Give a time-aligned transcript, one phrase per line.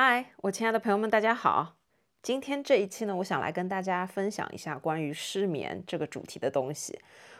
[0.00, 1.74] 嗨，我亲爱的朋友们，大家好。
[2.22, 6.96] 今天这一期呢，我想来跟大家分享一下关于失眠这个主题的东西。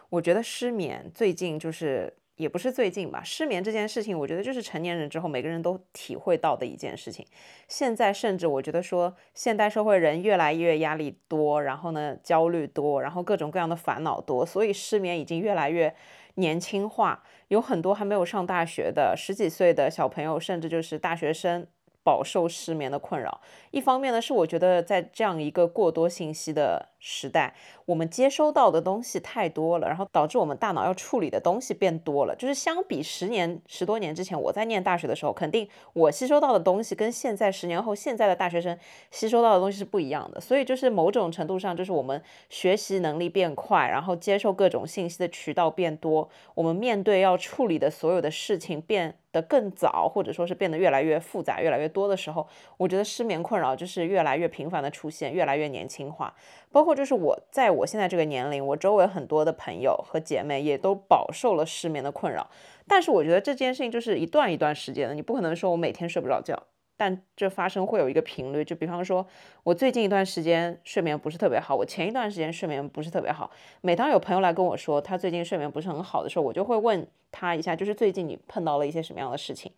[0.09, 7.25] 我觉得失眠最近就是也不是最近吧，失眠这件事情，我觉得就是成年人之后每个人都体会到的一件事情。
[7.69, 15.95] 现在甚至我觉得说，现代社会人越来越压力多，然后呢焦虑多，然后各种各样的烦恼多，所以失眠已经越来越
[16.35, 17.23] 年轻化。
[17.47, 21.65] 有很多还没有上大学的十几岁的小朋友，甚至就是大学生。
[22.09, 23.39] 饱受失眠的困扰，
[23.71, 27.55] 一方面呢是我觉得在这样一个过多信息的时代，
[27.89, 32.37] 我们接收到的东西太多了，然后导致我们大脑要处理的东西变多了。
[32.37, 38.79] 就是相比十年十多年之前，我在念大学的时候，肯定我吸收到的东西跟现在十年后现在的大学生
[39.11, 40.39] 吸收到的东西是不一样的。
[40.39, 49.15] 所以就是某种程度上，就是我们学习能力变快，然后接受各种信息的渠道变多，我们面对要处理的所有的事情变。
[49.31, 56.35] 的更早，或者说是变得越来越复杂、越来越多的时候，我觉得失眠困扰就是越来越频繁的出现，越来越年轻化。
[56.73, 62.51] 包括就是我在我现在这个年龄，我周围很多的朋友和姐妹也都饱受了失眠的困扰。
[62.87, 66.63] 但是我觉得这件事情就是一段一段时间的，你不可能说我每天睡不着觉。
[67.01, 69.25] 但这发生会有一个频率，就比方说，
[69.63, 73.49] 我最近一段时间睡眠不是特别好，我前一段时间睡眠不是特别好。
[73.83, 79.71] 每当有朋友来跟我说他最近睡眠不是很好的时候，我就会问他一下，就是最近你碰到了一些什么样的事情？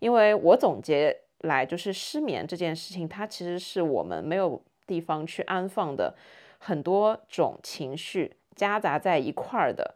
[0.00, 6.14] 因为我总结来就是失眠这件事情，它其实是我们没有地方去安放的
[6.66, 9.94] 很多种情绪夹杂在一块儿的，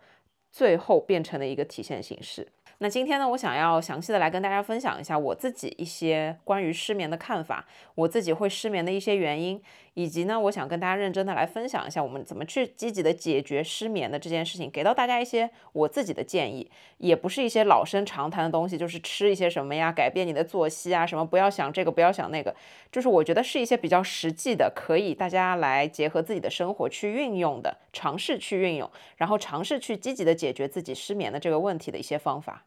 [0.52, 2.46] 最后变成了一个体现形式。
[2.78, 9.60] 那今天呢，我想要详细的来跟大家分享一下我自己一些关于失眠的看法，我自己会失眠的一些原因。
[9.94, 22.54] 以及呢，我想跟大家认真的来分享一下，我们怎么去积极的解决失眠的这件事情，给到大家一些我自己的建议，也不是一些老生常谈的东西，就是吃一些什么呀，改变你的作息啊，什么不要想这个，不要想那个，
[22.92, 32.64] 就是我觉得是一些比较实际的，可以大家来结合自己的生活去运用的，尝试去运用，然后尝试去积极的解决自己失眠的这个问题的一些方法。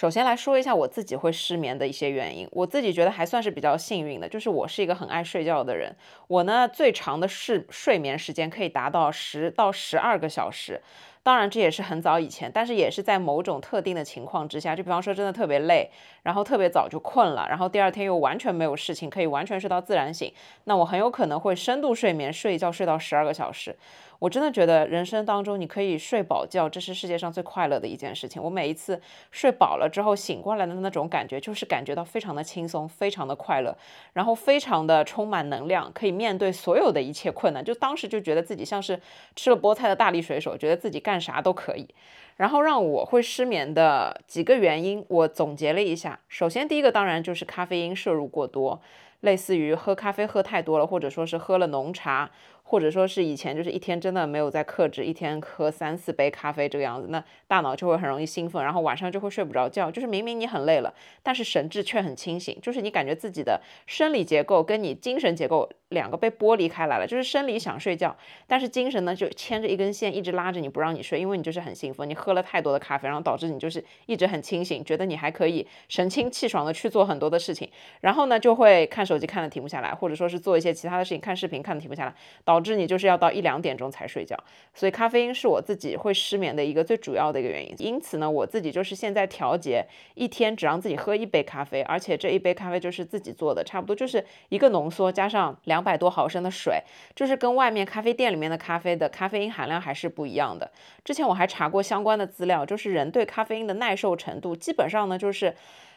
[0.00, 5.94] 首先来说一下我自己会失眠的一些原因，我自己觉得还算是比较幸运的，就是我是一个很爱睡觉的人，
[6.26, 10.80] 我呢最长的是睡眠时间可以达到十到十二个小时。
[11.22, 15.90] 当然，这也是很早以前，但是也是在某种特定的情况之下，就比方说真的特别累，
[16.22, 20.32] 然后特别早就困了，然后第二天又完全没有事情，可以完全睡到自然醒，
[20.64, 23.76] 那我很有可能会深度睡眠，睡一觉睡到十二个小时。
[24.20, 28.40] 我真的觉得人生当中你可以睡饱觉，这是世界上最快乐的一件事情。
[28.40, 29.00] 我每一次
[29.30, 33.74] 睡饱了之后醒过来的那种感觉，就是感觉到非常的轻松，非常的快乐，
[34.12, 37.64] 然后非常的充满能量，可以面对所有的一切困难。
[37.64, 39.00] 就当时就觉得自己像是
[39.34, 41.88] 吃了菠菜的大力水手，觉得自己干啥都可以。
[42.36, 46.20] 然后让我会失眠的几个原因，我总结了一下。
[46.28, 48.80] 首先第一个当然就是咖啡因摄入过多，
[49.20, 52.30] 类似于喝咖啡喝太多了，或者说是喝了浓茶。
[52.70, 59.90] 或者说是以前就是一天真的没有在克制，一天喝三四杯咖啡这个样子，那大脑就会很容易兴奋，然后晚上就会睡不着觉。
[59.90, 67.04] 就是明明你很累了，但是神志却很清醒，就是你感觉自己的生理结构跟你精神结构两个被剥离开来了。
[67.04, 68.16] 就是生理想睡觉，
[68.46, 77.68] 但是精神呢就牵着一根线一直拉着你不让你睡，因为你就是很兴奋，你喝了太多的咖啡，然后导致你就是一直很清醒，觉得你还可以神清气爽的去做很多的事情，
[78.00, 82.14] 然后呢就会看手机看的停不下来，或者说是做一些其他的事情，看视频看的停不下来，
[82.44, 84.36] 导导致你就是要到一两点钟才睡觉，
[84.74, 87.74] 所以咖啡因是我自己会失眠的一个最主要的一个原因。
[87.78, 89.82] 因此呢，我自己就是现在调节
[90.14, 96.78] 一天只让自己喝一杯咖啡，而且这一杯咖啡就是自己做的，差不多就是一个浓缩加上两百多毫升的水，
[97.16, 100.70] 就是跟外面咖啡店里面的咖啡的咖啡因含量还是不一样的。
[101.02, 105.54] 之前我还查过相关的资料，就是人对咖啡因的耐受程度，基本上呢就是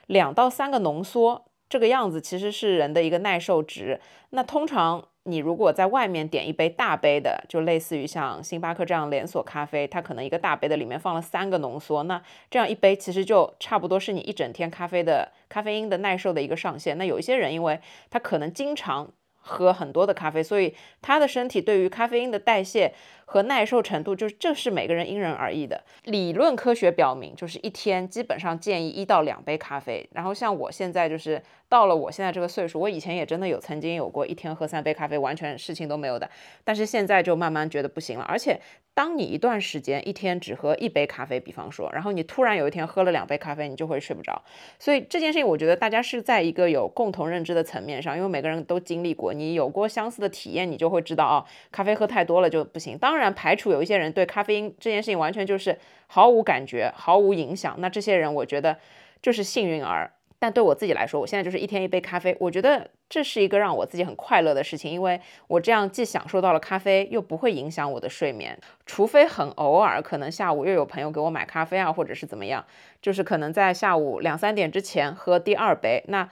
[0.08, 4.00] 两到三个浓缩这个样子，其实是人的一个耐受值。
[4.30, 5.08] 那通常。
[5.26, 12.22] 你如果在外面点一杯大杯的，就类似于像星巴克这样连锁咖啡，它可能一个大杯的里面放了三个浓缩，那
[12.52, 16.98] 这样一杯其实就差不多是你一整天咖啡的咖啡因的耐受的一个上限。
[16.98, 17.80] 那有一些人，因为
[18.10, 19.14] 他可能经常。
[19.46, 22.94] 喝很多的咖啡，所以他的身体对于咖啡因的代谢
[23.26, 25.84] 和耐受程度，就是这是每个人因人而异的。
[26.04, 30.08] 理论科学表明，就是一天基本上建议一到两杯咖啡。
[30.14, 36.30] 然后像我现在就是到了我现在这个岁数，我以前也真的有曾经有过一天喝三杯咖啡，完全事情都没有的。
[36.64, 38.26] 但是现在就慢慢觉得不行了。
[38.26, 38.60] 而且，
[38.94, 44.42] 当你一段时间一天只喝一杯咖啡，比方说，然后你突然有一天喝了两杯咖啡，你就会睡不着。
[44.78, 52.98] 所以这件事情，我觉得大家是在一个有共同认知的层面上，因为每个人都经历过，你有过相似的体验，你就会知道啊，咖啡喝太多了就不行。
[52.98, 55.78] 当当然，排除有一些人对咖啡因这件事情完全就是
[56.08, 58.76] 毫无感觉、毫无影响，那这些人我觉得
[59.22, 60.12] 就是幸运儿。
[60.40, 68.58] 但对我自己来说，我现在就是一天一杯咖啡，我觉得这是一个让我自己很快乐的事情，因为我这样既享受到了咖啡，又不会影响我的睡眠。
[68.88, 72.66] 除非很偶尔，可能下午又有朋友给我买咖啡啊，或者是怎么样，
[73.00, 76.28] 就是可能在下午两三点之前喝第二杯，那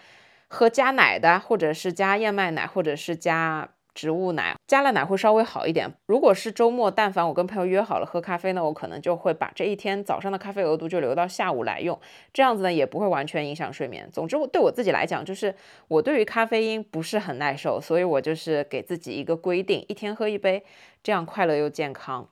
[0.48, 3.70] 喝加奶的，或者是加燕麦奶，或者是加。
[3.94, 5.94] 植物奶加了奶会稍微好一点。
[6.06, 12.00] 如果是周末，但凡我跟朋友约好了喝咖啡呢，我可能就会把这一天早上的咖啡额度就留到下午来用，
[12.34, 14.10] 这样子呢也不会完全影响睡眠。
[14.12, 15.54] 总之，我对我自己来讲，就是
[15.88, 20.64] 我对于咖啡因不是很耐受，所以我就是给自己一个规定，一天喝一杯，
[21.04, 22.30] 这样快乐又健康。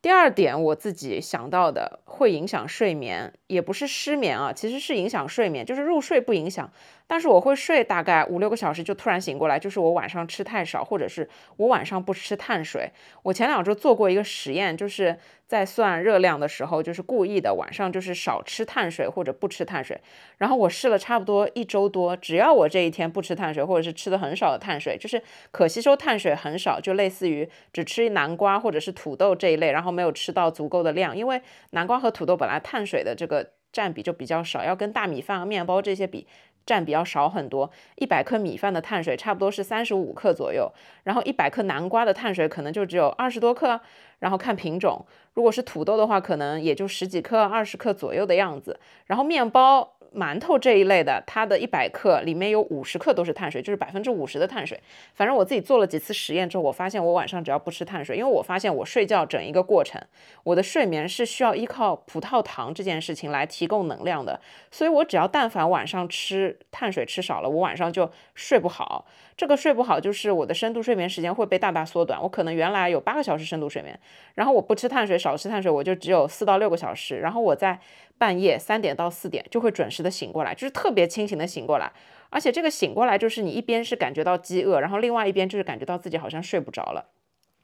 [0.00, 6.70] 第二点，我自己想到的会影响睡眠，也不是失眠啊，其实是影响睡眠，就是入睡不影响。
[7.06, 12.90] 但是我会睡大概五六个小时就突然醒过来，就是我晚上吃太少，或者是我晚上不吃碳水。
[13.22, 20.00] 我前两周做过一个实验，就是在算热量的时候，就是故意的晚上就是少吃碳水或者不吃碳水。
[20.38, 36.26] 然后我试了差不多一周多，只要我这一天不吃碳水，或者是吃的很少的碳水，就是可吸收碳水很少，就类似于只吃南瓜或者是土豆这一类，然后没有吃到足够的量，因为南瓜和土豆本来碳水的这个占比就比较少，要跟大米饭和面包这些比。
[36.66, 40.72] 占比要少很多，一百克米饭的碳水差不多是三十五克左右，
[41.02, 43.80] 然后一百克南瓜的碳水可能就只有二十多克，
[44.24, 45.04] 然后看品种，
[45.34, 49.90] 如果是土豆的话，可能也就十几克、二十克左右的样子，然后面包。
[50.14, 54.80] 馒头这一类的，它的一百克里面有五十克都是碳水，就是百分之五十的碳水。
[55.12, 60.00] 反正我自己做了几次实验之后，我发现我晚上只要不吃碳水，因为我发现我睡觉整一个过程，
[60.44, 64.40] 我的睡眠是需要依靠葡萄糖这件事情来提供能量的。
[64.70, 69.04] 所以我只要但凡晚上吃碳水吃少了，我晚上就睡不好。
[69.36, 72.22] 这个睡不好就是我的深度睡眠时间会被大大缩短。
[72.22, 73.98] 我可能原来有八个小时深度睡眠，
[74.34, 77.18] 然后我不吃碳水，少吃碳水，我就只有四到六个小时。
[77.18, 77.78] 然后我在
[78.16, 81.92] 半夜三点到四点就会准时的醒过来，就是特别清醒的醒过来，
[82.30, 87.04] 而且这个醒过来就是你一边是感觉到饥饿，然后另外一边就是感觉到自己好像睡不着了。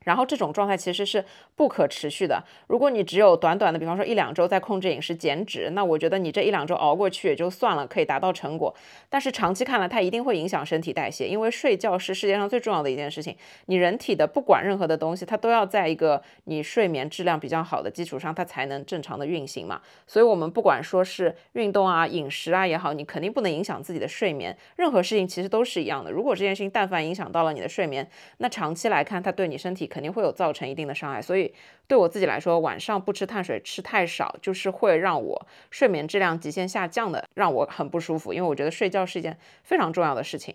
[0.05, 1.25] 然后这种状态其实是
[1.55, 2.43] 不可持续的。
[2.67, 8.75] 如果你只有短短的，比方说一两周在控制饮食减脂，那我觉得你这一两周熬过去也就算了，可以达到成果。
[9.09, 13.37] 但是长期看来，它一定会影响身体代谢，因为睡觉是世界上最重要的一件事情。
[13.67, 19.81] 你人体的不管任何的东西，它都要在一个你睡眠质量比较好的基础上，它才能正常的运行嘛。
[20.07, 24.57] 所以，我们不管说是运动啊、饮食啊也好，你肯定不能影响自己的睡眠。
[24.77, 26.11] 任何事情其实都是一样的。
[26.11, 28.09] 如果这件事情但凡影响到了你的睡眠，
[28.39, 29.90] 那长期来看，它对你身体。
[29.91, 31.53] 肯定会有造成一定的伤害，所以
[31.87, 38.33] 对我自己来说，晚上不吃碳水吃太少，就是会让我睡眠质量极限下降的，让我很不舒服。
[38.33, 40.55] 因为我觉得睡觉是一件非常重要的事情。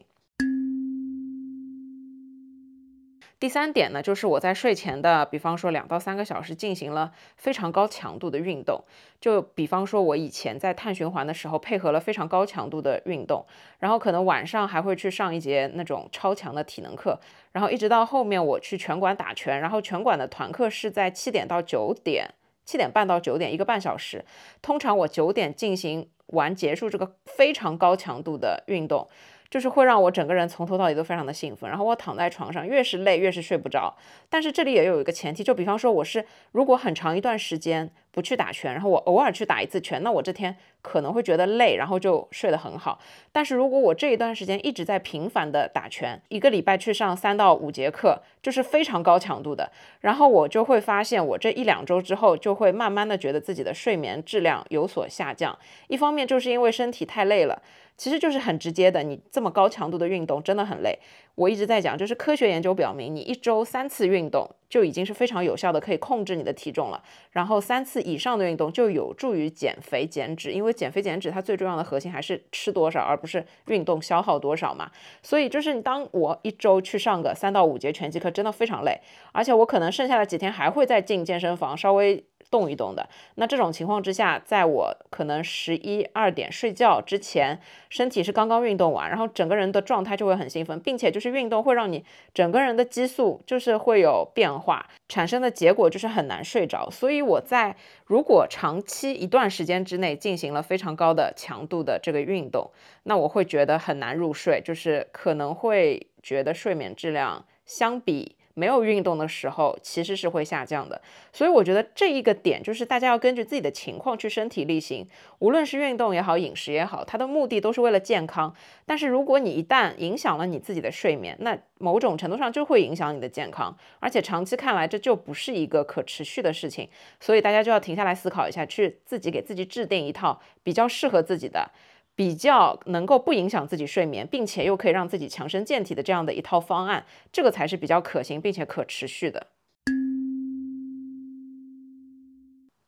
[3.38, 8.82] 第三点呢，就是我在睡前的，比方说两到三个小时进行了非常高强度的运动。
[9.20, 13.46] 就比方说，我以前在碳循环的时候，配合了非常高强度的运动，
[13.80, 17.20] 然后可能晚上还会去上一节那种超强的体能课，
[17.52, 24.24] 然后一直到后面我去拳馆打拳，然后拳馆的团课是在七点到九点，七点半到九点，一个半小时。
[24.62, 29.10] 通常我九点进行完结束这个非常高强度的运动。
[29.56, 33.96] 就是会让我整个人从头到尾都非常的兴奋，然后我躺在床上越是累越是睡不着。
[34.30, 42.98] 但是这里也有一个前提，就比方说我是如果很长一段时间不去打拳，然后我偶尔去打一次拳，那我这天可能会觉得累，然后就睡得很好。
[43.34, 49.70] 但是如果我这一段时间一直在频繁的打拳，一个礼拜去上三到五节课，就是非常高强度的，
[50.00, 55.60] 然后我就会发现我这一两周之后就会慢慢的觉得自己的睡眠质量有所下降。
[55.90, 57.62] 一方面就是因为身体太累了。
[57.98, 61.00] 其实就是很直接的，你这么高强度的运动真的很累。
[61.36, 67.04] 我一直在讲，就是科学研究表明，你一周三次运动就已经是非常有效的，可以控制你的体重了。
[67.32, 74.90] 然后三次以上的运动就有助于减肥减脂，因为减肥减脂它最重要的核心还是吃多少，而不是运动消耗多少嘛。
[75.22, 79.00] 所以就是你当我一周去上个三到五节拳击课，真的非常累，
[79.34, 82.24] 而且我可能剩下的几天还会再进健身房稍微。
[82.50, 83.08] 动一动的。
[83.36, 87.60] 那这种情况之下，在我可能十一二点睡觉之前，
[87.90, 96.90] 身体是刚刚运动完，然后整个人的状态就会很兴奋，并且就是运动会让你整个人的激素就是会有变化，产生的结果就是很难睡着。
[96.90, 97.76] 所以我在
[98.06, 102.72] 如果长期一段时间之内进行了非常高的强度的这个运动，
[103.04, 108.36] 那我会觉得很难入睡，就是可能会觉得睡眠质量相比。
[108.56, 111.00] 没有运动的时候，其实是会下降的。
[111.32, 115.08] 所以我觉得这一个点就是大家要根据自己的情况去身体力行，
[115.38, 118.52] 无论是运动也好，饮食也好，它的目的都是为了健康。
[118.86, 126.90] 但是如果你一旦影响了你自己的睡眠，那某种程度上就会影响你的健康，而且长期看来这就不是一个可持续的事情。
[127.20, 131.72] 所以大家就要停下来思考一下，去自己给自己制定一套比较适合自己的。
[132.16, 139.48] 比较能够不影响自己睡眠，并且又可以让自己强身健体的这样的一套方案，这个才是比较可行并且可持续的。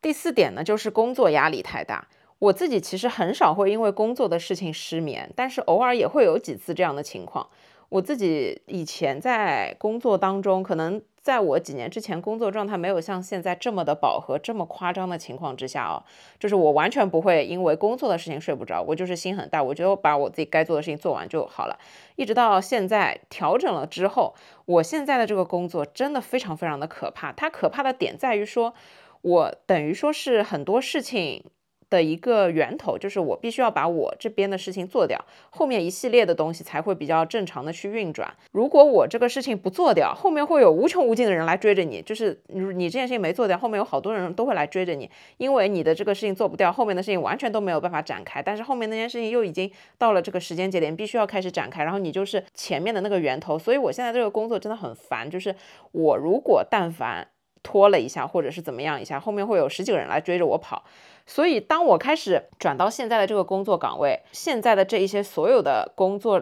[0.02, 2.08] 第四点呢，就是工作压力太大。
[2.40, 7.50] 我自己其实很少会因为工作的事情失眠，但是偶尔也会有几次这样的情况。
[7.90, 11.02] 我自己以前在工作当中，可能。
[11.28, 16.02] 在我几年之前工作状态没有像现在这么的饱和、这么夸张的情况之下啊，
[16.40, 21.78] 就是我完全不会因为工作的事情睡不着，我就是心很大，我觉得把我自己该做的事情做完就好了。
[22.16, 27.34] 一直到现在调整了之后，我现在的这个工作真的非常非常的可怕。
[27.34, 28.74] 它可怕的点在于说，
[29.22, 31.44] 我等于说是很多事情。
[31.90, 38.34] 的一个源头就是我必须要把我这边的事情做掉，后面一系列的东西才会比较正常的去运转。
[38.52, 48.42] 如果我这个事情不做掉，后面会有无穷无尽的人来追着你，就是你你这件事情没做掉，后面有好多人都会来追着你，因为你的这个事情做不掉，后面的事情完全都没有办法展开。
[48.42, 53.58] 但是后面那件事情又已经到了这个时间节点，必须要开始展开，然后你就是前面的那个源头。
[53.58, 55.56] 所以我现在这个工作真的很烦，就是
[55.92, 57.28] 我如果但凡
[57.64, 60.84] 拖了一下，或者是怎么样一下，后面会有十几个人来追着我跑。
[61.26, 66.42] 所以，当我开始转到现在的这个工作岗位，现在的这一些所有的工作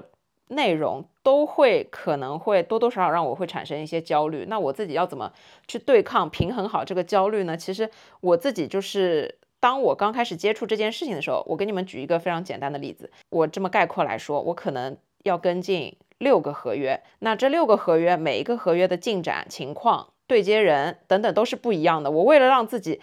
[0.49, 4.45] 内容都会可能会多多少少让我会产生一些焦虑。
[4.47, 5.33] 那我自己要怎么
[5.67, 7.57] 去对抗、平衡好这个焦虑呢？
[7.57, 7.89] 其实
[8.21, 13.11] 我自己就是，当我刚开始接触这件事情的时候，我给你们举一个非常简单的例子。
[13.31, 22.11] 我这么概括来说，我可能要跟进六个合约，那这六个合约每一个合约的进展情况、对接人等等都是不一样的。
[22.11, 22.99] 我为了让自己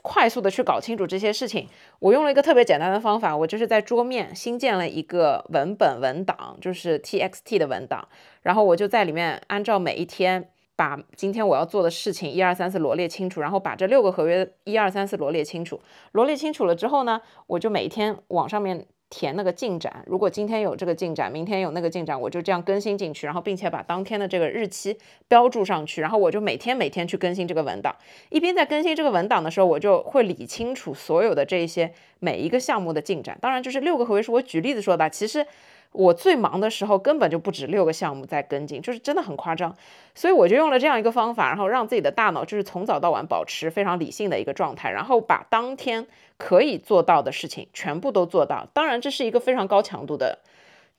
[0.00, 8.08] 快速的去搞清楚这些事情，我用了一个特别简单的方法，我就是在桌面新建了一个文本文档，就是 txt 的文档，
[8.42, 15.80] 然后我就在里面按照每一天把今天我要做的事情一二三四罗列清楚，然后把这六个合约一二三四罗列清楚，
[16.12, 18.86] 罗列清楚了之后呢，我就每一天往上面。
[19.12, 24.96] 填那个进展，如果今天有这个进展，明天有那个进展，我就这样更新进去，然后并且把当天的这个日期
[25.28, 27.94] 标注上去，然后我就每天每天去更新这个文档。
[28.30, 33.36] 一边在更新这个文档的时候，我就会理清楚所有的这些每一个项目的进展。
[33.38, 35.46] 当然，就是六个合约是我举例子说的，其实。
[35.92, 39.76] 我最忙的时候根本就不止六个项目在跟进，就是真的很夸张，
[40.14, 46.06] 所以我就用了这样一个方法，然后让自己的大脑就是从早到晚保持非常理性的一个状态，然后把当天
[46.36, 48.66] 可以做到的事情全部都做到。
[48.72, 50.38] 当然，这是一个非常高强度的。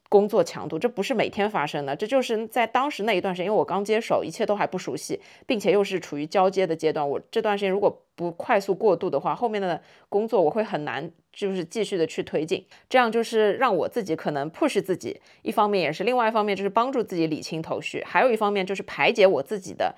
[0.10, 19.96] 工作强度，这不是每天发生的，这就是在当时那一段时间，因为我刚接手，一切都还不熟悉，并且又是处于交接的阶段，我这段时间如果不快速过渡的话，后面的工作我会很难，就是继续的去推进，这样就是让我自己可能 push 自己，一方面也是，另外一方面就是帮助自己理清头绪，还有一方面就是排解我自己的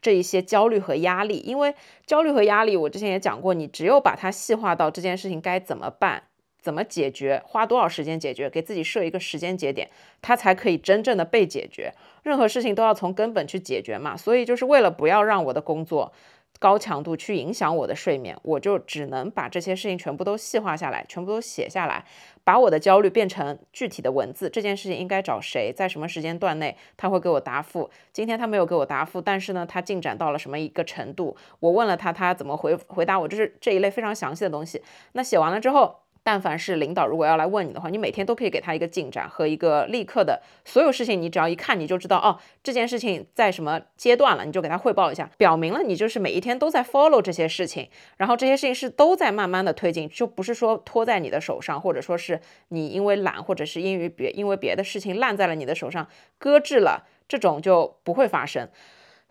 [0.00, 1.74] 这一些焦虑和压力，因为
[2.04, 6.24] 焦虑和压力，我之前也讲过，你只有把它细化到这件事情该怎么办。
[6.60, 7.42] 怎么解决？
[7.44, 8.48] 花多少时间解决？
[8.48, 11.92] 给自己设一个时间节点，它才可以真正的被解决。
[12.22, 14.16] 任何事情都要从根本去解决嘛。
[14.16, 16.12] 所以就是为了不要让我的工作
[16.62, 22.04] 高强度去影响我的睡眠，我就只能把这些事情全部都细化下来，全部都写下来，
[22.44, 24.48] 把我的焦虑变成具体的文字。
[24.48, 27.90] 这件事情应该找谁，在什么时间段内他会给我答复？
[28.12, 31.36] 今天他没有给我答复，但是呢，他进展到了什么一个程度？
[31.58, 33.26] 我问了他，他怎么回回答我？
[33.26, 34.80] 这是这一类非常详细的东西。
[35.14, 36.01] 那写完了之后。
[36.24, 56.06] 但凡是领导如果要来问你的话，你每天都可以给他一个进展和一个立刻的所有事情，你只要一看你就知道哦，这件事情在什么阶段了，你就给他汇报一下，表明了你就是每一天都在 follow 这些事情，然后这些事情是都在慢慢的推进，就不是说拖在你的手上，或者说是你因为懒，或者是因为别因为别的事情烂在了你的手上
[56.38, 58.68] 搁置了，这种就不会发生。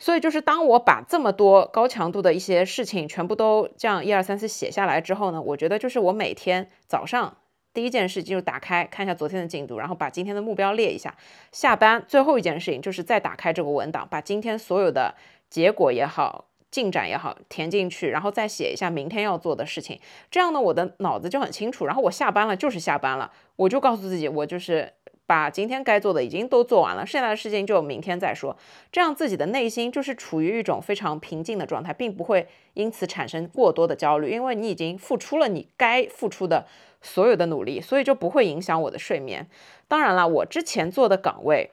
[0.01, 7.38] 所以就是当我把这么多高强度的一些事情全部都这样一二三四写下来之后呢，我觉得就是我每天早上
[7.72, 11.15] 第一件事就是打开看一下昨天的进度，然后把今天的目标列一下。
[11.51, 15.13] 下班最后一件事情就是再打开这个文档，把今天所有的
[15.50, 16.48] 结果也好。
[16.72, 21.86] 进展也好填进去，然后再写一下明天要做的事情，这样呢，我的脑子就很清楚。
[21.86, 24.93] 然后我下班了就是下班了，我就告诉自己，我就是
[25.25, 28.58] 把今天该做的已经都做完了，剩下的事情就明天再说。
[28.92, 36.66] 这样自己的内心就是处于一种非常平静的状态，并不会因此产生过多的焦虑，因为你已经付出了你该付出的
[37.01, 39.48] 所有的努力，所以就不会影响我的睡眠。
[39.88, 41.72] 当然了，我之前做的岗位，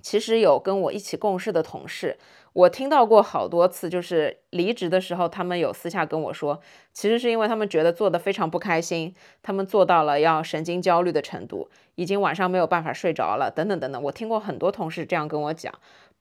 [0.00, 2.18] 其实有跟我一起共事的同事。
[2.54, 6.60] 我听到过好多次，就是离职的时候，他们有私下跟我说，
[6.92, 14.00] 其实是因为他们觉得做的非常不开心，他们做到了要神经焦虑的程度，已经晚上没有办法睡着了，等等等等。
[14.04, 15.74] 我听过很多同事这样跟我讲。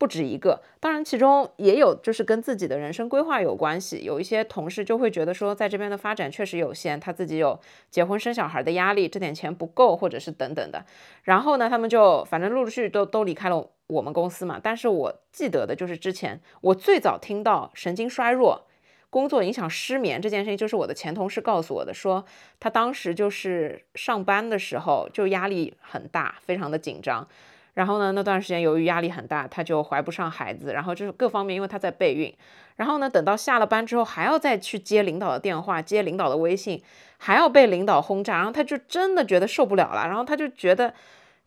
[0.03, 4.01] 不止一个，当然其中也有就是跟自己的人生规划有关系。
[4.03, 7.57] 有一些同事就会觉得说，在这边的发展确实有限，他自己有
[7.89, 10.85] 结婚生小孩的压力，这点钱不够，或者是等等的。
[11.23, 14.59] 然后呢，他们就反正陆陆续续都都离开了我们公司嘛。
[14.61, 18.67] 但是我记得的就是之前我最早听到神经衰弱、
[19.09, 22.25] 工作影响失眠这件事情，就是我的前同事告诉我的，说
[22.59, 27.25] 他当时就是上班的时候就压力很大，非常的紧张。
[27.73, 32.33] 然后呢，那段时间由于压力很大，她就怀不上孩子，然后就是各方面，因为她在备孕。
[32.75, 36.81] 然后呢，等到下了班之后，还要再去接领导的电话，接领导的微信，
[37.17, 40.93] 还要被领导轰炸，然后她就真的觉得受不了了，然后她就觉得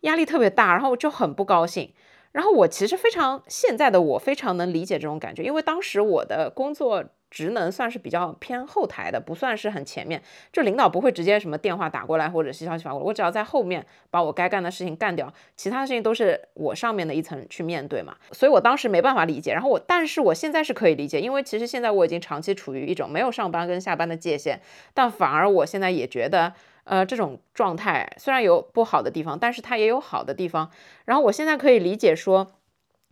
[0.01, 1.91] 压力特别大，然后就很不高兴。
[2.37, 7.03] 然后我其实非常现在的我非常能理解这种感觉，因为当时我的工作。
[7.29, 10.23] 职能算是比较偏后台的，不算是很前面。
[10.53, 18.15] 就领导不会直接什么电话打过来或者是消息发过来，我只要在后面把我该干的事情干掉，其他的事情都是我上面的一层去面对嘛。
[18.31, 19.51] 所以我当时没办法理解。
[19.51, 24.61] 然后我，但是我现在是可以理解，因为其实现在我已经长期处于一种没有上班跟下班的界限，
[24.93, 26.53] 但反而我现在也觉得，
[26.87, 30.71] 呃，这种状态虽然有不好的地方，但是它也有好的地方。
[31.05, 32.47] 然后我现在可以理解说。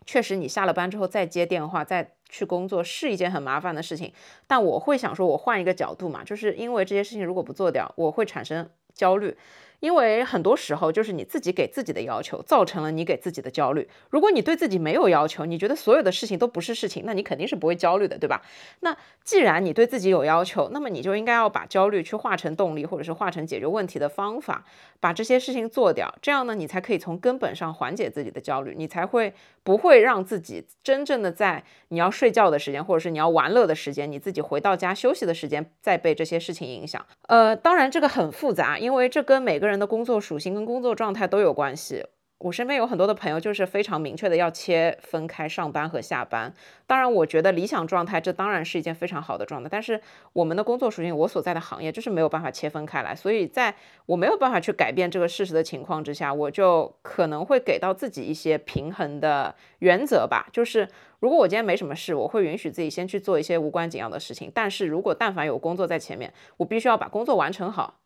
[0.07, 4.13] 确实，你下了班之后再接电话、再去工作是一件很麻烦的事情。
[4.45, 9.35] 但我会想说，我换一个角度嘛，就是因为这些事情如果不做掉，我会产生焦虑。
[9.79, 13.87] 因为很多时候就是你自己给自己的要求，造成了你给自己的焦虑。
[14.09, 18.41] 如果你对自己没有要求，你觉得所有的事情都不是事情，那你肯定是不会焦虑的，对吧？
[18.81, 24.63] 那既然你对自己有要求，那么你就应该要把焦虑去化成动力，或者是化成解决问题的方法，
[24.99, 26.13] 把这些事情做掉。
[26.21, 37.03] 这样呢，你才可以从根本上缓解自己的焦虑，你才会不会让自己真正的在你要睡觉的时间，或者是你要玩乐的时间，你自己回到家休息的时间，再被这些事情影响。
[37.27, 39.75] 呃，当然这个很复杂，因为这跟每个个人。
[39.75, 42.05] 的工作属性跟工作状态都有关系。
[42.37, 46.53] 我身边有很多的朋友，就是非常明确的要切分开上班和下班。
[46.87, 49.69] 当然，我觉得理想状态这当然是一件非常好的状态。
[49.69, 49.99] 但是
[50.31, 53.15] 我们的工作属性，我所在的行业就是没有办法切分开来。
[53.15, 53.75] 所以在
[54.05, 60.47] 我没有办法去改变这个事实的情况之下，我就可能会给到自己一些平衡的原则吧。
[60.53, 60.87] 就是
[61.19, 64.51] 如果我今天没什么事，我会允许自己先去做一些无关紧要的事情。
[64.53, 68.01] 但是如果但凡有工作在前面，我必须要把工作完成好。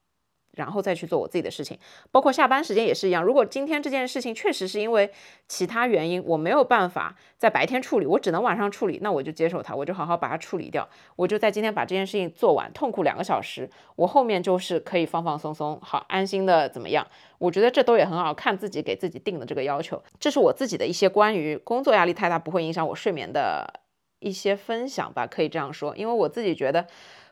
[0.59, 1.79] 然后再去做我自己的事情，
[2.11, 3.23] 包括下班时间也是一样。
[3.23, 5.09] 如果今天这件事情确实是因为
[5.47, 10.87] 其他原因，我没有办法在白天处理，我只能晚上处理，那我就接受它，我就好好把它处理掉。
[11.15, 17.07] 我就在今天把这件事情做完，痛苦两个小时，我后面就是可以放放松松，好安心的怎么样？
[17.37, 20.03] 我觉得这都也很好看自己给自己定的这个要求。
[20.19, 23.81] 这是我自己的一些关于工作压力太大不会影响我睡眠的
[24.19, 26.85] 一些分享吧，可以这样说，因为我自己觉得。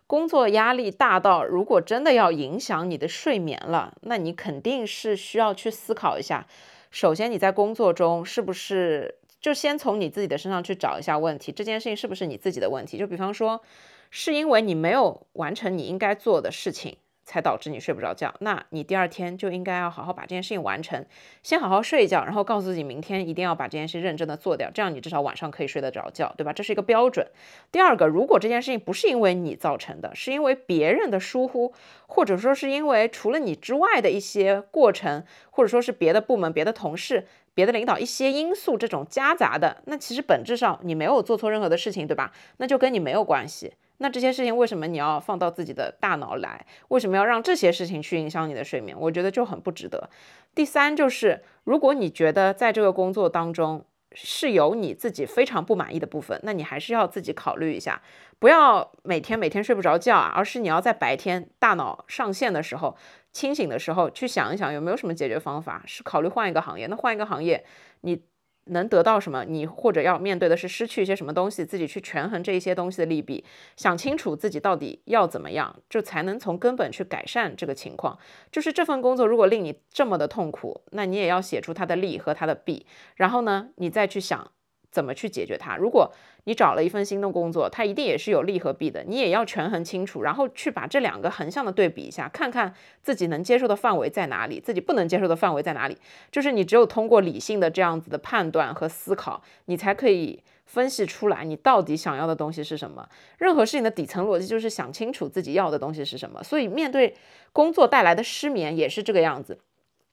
[0.08, 6.48] 工作压力大到，如果真的要影响你的睡眠了，那你肯定是需要去思考一下。
[6.89, 11.52] 首先，你在工作中是不是就先从你自己的身上去找一下问题？
[11.52, 12.98] 这件事情是不是你自己的问题？
[12.98, 13.62] 就比方说，
[14.10, 16.98] 是因为你没有完成你应该做的事情。
[17.28, 21.06] 才导致你睡不着觉，那你第二天就应该要好好把这件事情完成，
[21.44, 26.54] 先好好睡一觉，然后告诉自己明天一定要把这件事认真的做掉，这样你至少晚上可以睡得着觉，对吧？
[26.54, 27.28] 这是一个标准。
[27.70, 31.74] 第二个，如果这件事情不是因为你造成的，是因为别人的疏忽，
[32.08, 42.32] 或者说是因为除了你之外的一些过程，或者说是别的部门、别的同事、别的领导一些因素这种夹杂的，那其实本质上你没有做错任何的事情，对吧？
[42.56, 43.74] 那就跟你没有关系。
[44.00, 46.66] 那这些事情为什么你要放到自己的大脑来？
[46.90, 48.96] 为什么要让这些事情去影响你的睡眠？
[49.00, 50.10] 我觉得就很不值得。
[50.54, 58.02] 第三就是，如果你觉得在这个工作当中是有你自己非常不满意的部分，那你还是要自己考虑一下，
[58.40, 62.96] 不要每天每天睡不着觉啊，而是你要在白天大脑上线的时候、
[63.32, 66.88] 清醒的时候去想一想有没有什么解决方法，是考虑换一个行业。
[66.88, 67.66] 那换一个行业，
[68.02, 68.22] 你。
[68.69, 69.43] 能得到什么？
[69.45, 71.65] 你或者要面对的是失去一些什么东西？
[71.65, 73.43] 自己去权衡这一些东西的利弊，
[73.75, 78.17] 想清楚自己到底要怎么样，这才能从根本去改善这个情况。
[78.51, 84.51] 就是这份工作如果令你这么的痛苦，那你也要写出它的利和它的弊，然后呢，你再去想
[84.91, 85.76] 怎么去解决它。
[85.76, 86.12] 如果
[86.45, 92.73] 你找了一份新的工作，它一定也是有利和弊的，你也要权衡清楚，然后去把这两个横向的对比一下，看看
[93.04, 95.97] 自己能接受的范围在哪里，自己不能接受的范围在哪里。
[96.32, 103.10] 就是你只有通过理性的这样子的判断和思考，你才可以分析出来你到底想要的东西是什么。
[103.38, 106.41] 任何事情的底层逻辑就是想清楚自己要的东西是什么。
[106.41, 107.13] 所以面对
[107.52, 109.60] 工作带来的失眠也是这个样子，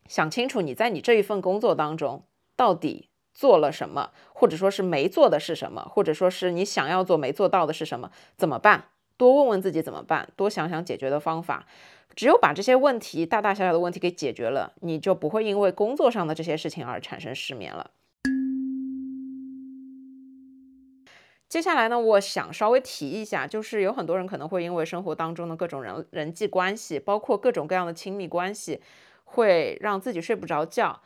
[0.08, 2.24] 想清楚你在你这一份工作当中
[2.56, 3.08] 到底。
[3.34, 8.10] 做了什么，或者说是没做的是什么，或者说是你想要做没做到的是什么？
[8.36, 8.84] 怎么办？
[9.16, 11.66] 多问问自己怎么办，多想想解决的方法。
[12.16, 17.90] 只有把这些问题大大小小的问题给解决了，你就不会因为工作上的这些事情而产生失眠了。
[21.48, 28.80] 接下来呢，我想稍微提一下，就是有很多人可能会因为生活当中的各种人人际关系，包括各种各样的亲密关系，
[29.24, 31.00] 会让自己睡不着觉。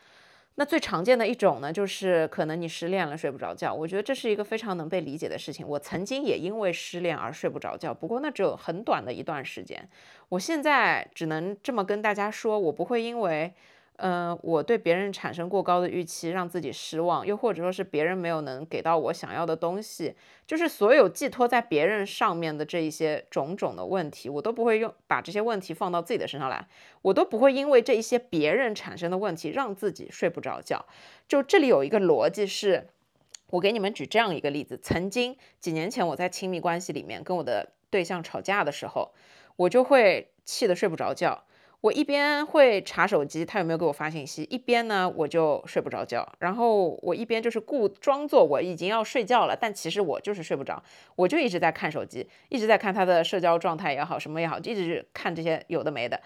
[0.58, 3.72] 那最常见的一种呢，就是可能你失恋了睡不着觉。
[3.72, 5.64] 我觉得这是一个非常能被理解的事情。
[5.64, 9.88] 我曾经也因为失恋而睡不着觉，不过那只有很短的一段时间。
[10.30, 13.54] 我现在只能这么跟大家说，我不会因为。
[14.00, 20.14] 嗯，我对别人产生过高的预期，让自己失望，又或者说是别人没有能给到我想要的东西，
[20.46, 26.68] 就是所有寄托在别人上面的这一些种种的问题，我都不会用把这些问题放到自己的身上来，
[27.02, 30.86] 我都不会因为这一些别人产生的问题让自己睡不着觉。
[31.26, 32.86] 就这里有一个逻辑是，
[33.50, 39.12] 我给你们举这样一个例子：曾经几年前我在亲密关系里面跟我的对象吵架的时候，
[39.56, 41.42] 我就会气得睡不着觉。
[41.80, 46.28] 我一边会查手机，他有没有给我发信息，一边呢我就睡不着觉。
[46.40, 50.82] 然后我一边就是故装作我已经要睡觉了，但其实我就是睡不着，
[51.14, 56.20] 我就一直在看手机，一直在看他的社交状态也好，什么也好，一直看这些有的没的。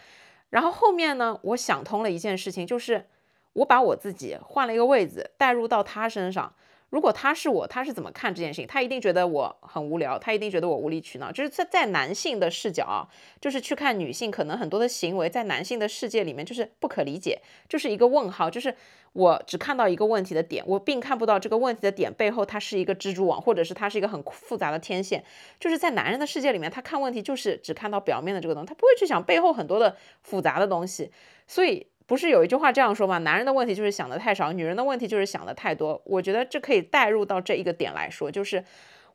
[0.49, 3.07] 然后后面呢，我想通了一件事情，就是
[3.53, 6.55] 我把我自己换了一个位子，带入到他身上。
[6.93, 8.67] 如果他是我，他是怎么看这件事情？
[8.67, 11.33] 他一定觉得我很无聊，他一定觉得我无理取闹。
[11.33, 13.09] 就是在在男性的视角啊，
[13.41, 18.51] 就是去看女性，可能很多的行为在男性的世界里面就是不可理解，就是一个问号。
[18.51, 18.77] 就是
[19.15, 25.25] 我只看到一个问题的点，我并看不到这个问题的点背后它是一个蜘蛛网，或者是它是一个很复杂的天线。
[25.59, 31.11] 就是在男人的世界里面，他看问题就是只看到表面的这个东西，他不会去想背后很多的复杂的东西。
[31.47, 31.87] 所以。
[32.07, 33.19] 不是有一句话这样说吗？
[33.19, 36.01] 男人的问题就是想的太少，女人的问题就是想的太多。
[36.05, 38.65] 我觉得这可以带入到这一个点来说，就是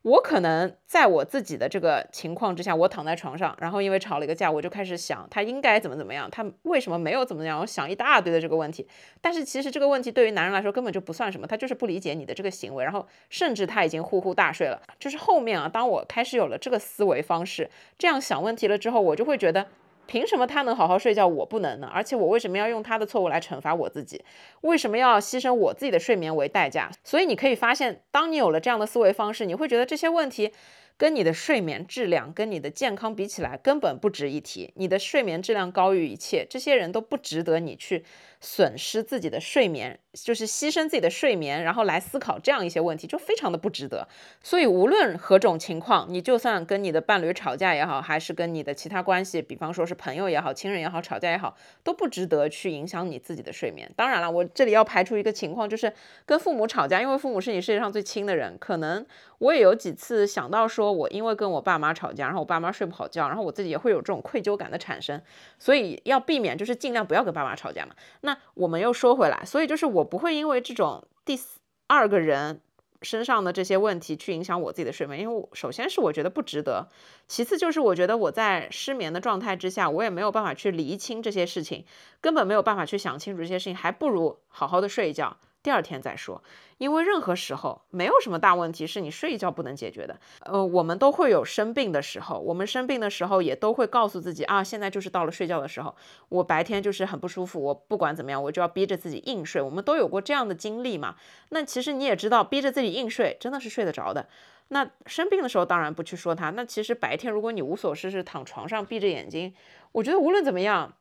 [0.02, 7.60] 我可能在我自己的这个情况之下，我躺在床上，然后因为吵了一个架，我就开始想他应该怎么怎么样，他为什么没有怎么样？
[7.60, 8.86] 我想一大堆的这个问题。
[9.20, 14.80] 但是其实这个问题对于男人来说根本就不算什么，他就是不理解你的这个行为，然后甚至他已经呼呼大睡了。
[14.98, 19.66] 就是后面啊，当我开始有了这个思维方式，这样想问题了之后，我就会觉得。
[20.08, 21.88] 凭什么他能好好睡觉，我不能呢？
[21.92, 24.24] 而且我为什么要用他的错误来惩罚我自己？
[24.62, 26.90] 为什么要牺牲我自己的睡眠为代价？
[27.04, 30.52] 所以你可以发现，当你有了这样的思维方式，你会觉得这些问题。
[30.96, 34.72] 跟你的睡眠质量、跟你的健康比起来，根本不值一提。
[34.74, 38.04] 你的睡眠质量高于一切，这些人都不值得你去
[38.40, 44.08] 损失自己的睡眠，就是牺牲自己的睡眠，然后来思考这样一些问题，就非常的不值得。
[44.42, 53.90] 所以无论何种情况，你就算跟你的伴侣吵架也好，还是跟你的其他关系，比方说是朋友也好、亲人也好吵架也好，都不值得去影响你自己的睡眠。
[53.96, 55.92] 当然了，我这里要排除一个情况，就是
[56.26, 59.06] 跟父母吵架，因为父母是你世界上最亲的人，可能
[59.38, 60.88] 我也有几次想到说。
[60.98, 65.20] 我因为跟我爸妈吵架，然后我爸妈睡不好觉，然后我自己也会有这种愧疚感的产生，
[65.58, 67.94] 所以要避免，就是尽量不要跟爸妈吵架嘛。
[68.28, 71.40] 那我们又说回来，所以就是我不会因为这种第
[71.86, 72.60] 二个人
[73.00, 76.86] 身上的这些问题去影响我自己的睡眠，因为首先是我觉得不值得，
[77.26, 81.86] 其次就是我觉得我在失眠的状态之下，我也没有办法去厘清这些事情，
[82.20, 85.34] 根本没有办法去想清楚这些事情，还不如好好的睡一觉。
[85.68, 86.42] 第二天再说，
[86.78, 90.18] 因为任何时候没有什么大问题是你睡一觉不能解决的。
[90.40, 95.94] 呃，我们都会有生病的时候，我们生病的时候也都会告诉自己啊，现在就是到了睡觉的时候。
[96.30, 99.60] 我白天就是很不舒服，我不管怎么样，我就要逼着自己硬睡。
[99.60, 101.16] 我们都有过这样的经历嘛？
[101.50, 104.26] 那其实你也知道，逼着自己硬睡真的是睡得着的。
[104.68, 106.48] 那生病的时候当然不去说它。
[106.48, 109.52] 那其实白天如果你无所事事躺床上闭着眼睛，
[109.92, 110.94] 我觉得无论怎么样，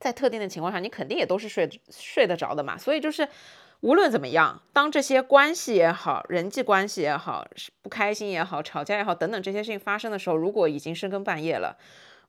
[0.00, 2.76] 在特定的情况下，你肯定也都是睡睡得着的嘛。
[2.76, 3.28] 所以就是。
[3.82, 7.44] 无论怎么样，当这些关系也好，人际关系也好，
[7.82, 11.76] 不开心也好，吵架也好，等等这些事情发生的时候，如果已经深更半夜了，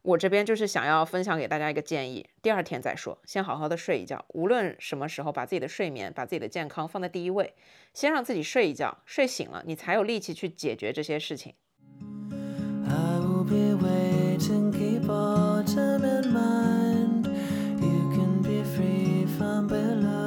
[0.01, 4.25] 我这边就是想要分享给大家一个建议：第二天再说，先好好的睡一觉。
[4.29, 7.53] 无论什么时候，把自己的睡眠、把自己的健康放在第一位，
[7.93, 11.53] 先让自己睡一觉，睡醒了，你才有力气去解决这些事情。
[20.09, 20.22] I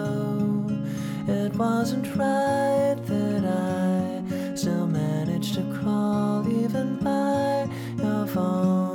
[1.56, 7.66] wasn't right that I still managed to crawl even by
[7.96, 8.85] your phone.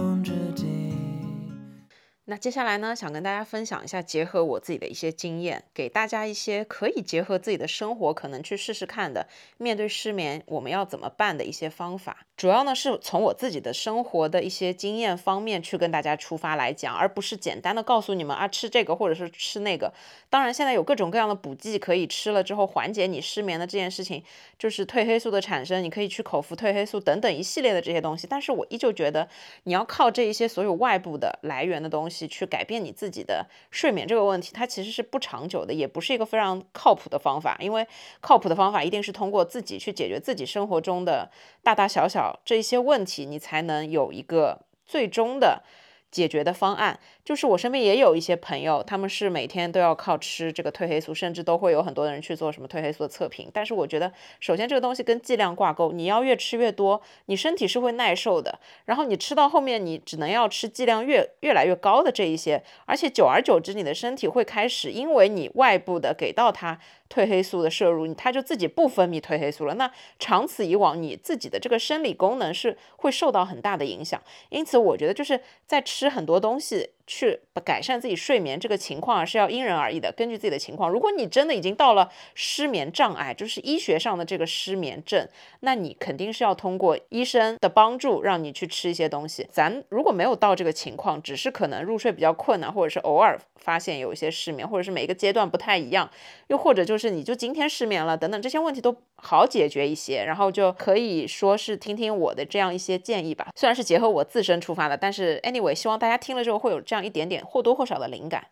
[2.32, 12.26] 那接下来呢，想跟大家分享一下，结合我自己的一些经验，给大家一些可以结合自己的生活，可能去试试看的，面对失眠我们要怎么办的一些方法。
[12.38, 19.94] 主要呢是从我自己的生活的一些经验方面去跟大家出发来讲，而不是简单的告诉你们啊吃这个或者是吃那个。
[20.30, 24.24] 当然现在有各种各样的补剂可以吃了之后缓解你失眠的这件事情，
[24.58, 28.26] 就是褪黑素的产生，你可以去口服褪黑素等等一系列的这些东西。
[28.26, 29.28] 但是我依旧觉得
[29.64, 37.58] 你要靠这一些所有外部的来源的东西去改变你自己的睡眠这个问题，它其实是不长久的，也不是一个非常靠谱的方法。
[37.60, 37.88] 因为
[38.20, 41.30] 靠谱的方法一定是通过自己去解决自己生活中的
[41.64, 42.40] 大大小小。
[42.44, 45.64] 这一些问题，你才能有一个最终的
[46.10, 47.00] 解决的方案。
[47.24, 53.50] 就是我身边也有一些朋友，他们是每天都要靠吃这个褪黑素，甚至都会有很多人去做什么褪黑素的测评。
[53.54, 58.60] 但是我觉得，首先这个东西跟剂量挂钩，你要越吃越多，你身体是会耐受的。
[58.86, 69.76] 然后你吃到后面，你只能要吃剂量越越来越高的这一些，而且久而久之，你的身体会开始，因为你外部的给到它褪黑素的摄入，它就自己不分泌褪黑素了。
[69.76, 74.20] 那长此以往，你自己的这个生理功能是会受到很大的影响。
[74.50, 76.90] 因此，我觉得就是在吃很多东西。
[77.12, 80.90] 去改善自己睡眠这个情况啊，是要因人而异的，根据自己的情况。
[80.90, 85.28] 如果你真的已经到了失眠障碍，就是医学上的这个失眠症，
[85.60, 89.46] 那你肯定是要通过医生的帮助，让你去吃一些东西。
[89.52, 96.10] 咱如果没有到这个情况，只是可能入睡比较困难，或者是偶尔发现有一些失眠，或者是每个阶段不太一样，
[96.48, 103.50] 又或者就是你就今天失眠了等等，这些问题都好解决一些，然后就可以说是听听我的这样一些建议吧。
[103.58, 107.01] 虽然是结合我自身出发的，但是 anyway，希望大家听了之后会有这样。
[107.06, 108.48] 一点点或多或少的灵感。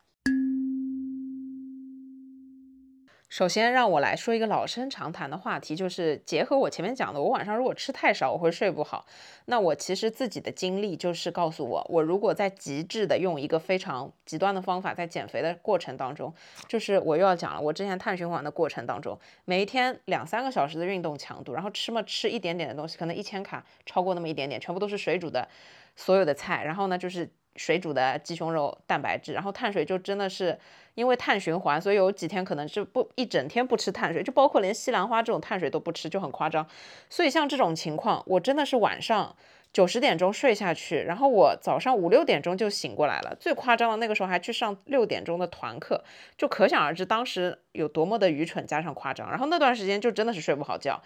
[3.32, 9.06] 首先，让我来说一个老生常谈的话题，就是结合我前面讲的，我晚上如果吃太少，我会睡不好。
[9.46, 16.34] 那我其实自己的经历就是告诉我，我如果在极致的用一个非常极端的方法，在减肥的过程当中，
[16.68, 25.48] 就是我又要讲了，我之前碳循环的过程当中，每一天两三个小时的运动强度，然后吃嘛吃一点点的东西，可能一千卡超过那么一点点，全部都是水煮的
[25.96, 27.32] 所有的菜，然后呢就是。
[27.60, 30.58] 水煮的鸡胸肉蛋白质，然后碳水就真的是
[30.96, 36.66] 因为碳循环，所以有几天可能就不一整天不吃碳水，就包括连西兰花这种碳水都不吃，就很夸张。
[37.10, 39.36] 所以像这种情况，我真的是晚上
[39.74, 43.36] 九十点钟睡下去，然后我早上五六点钟就醒过来了。
[43.38, 46.02] 最夸张的那个时候还去上六点钟的团课，
[46.38, 49.30] 就可想而知当时有多么的愚蠢加上夸张。
[49.30, 51.02] 然后那段时间就真的是睡不好觉，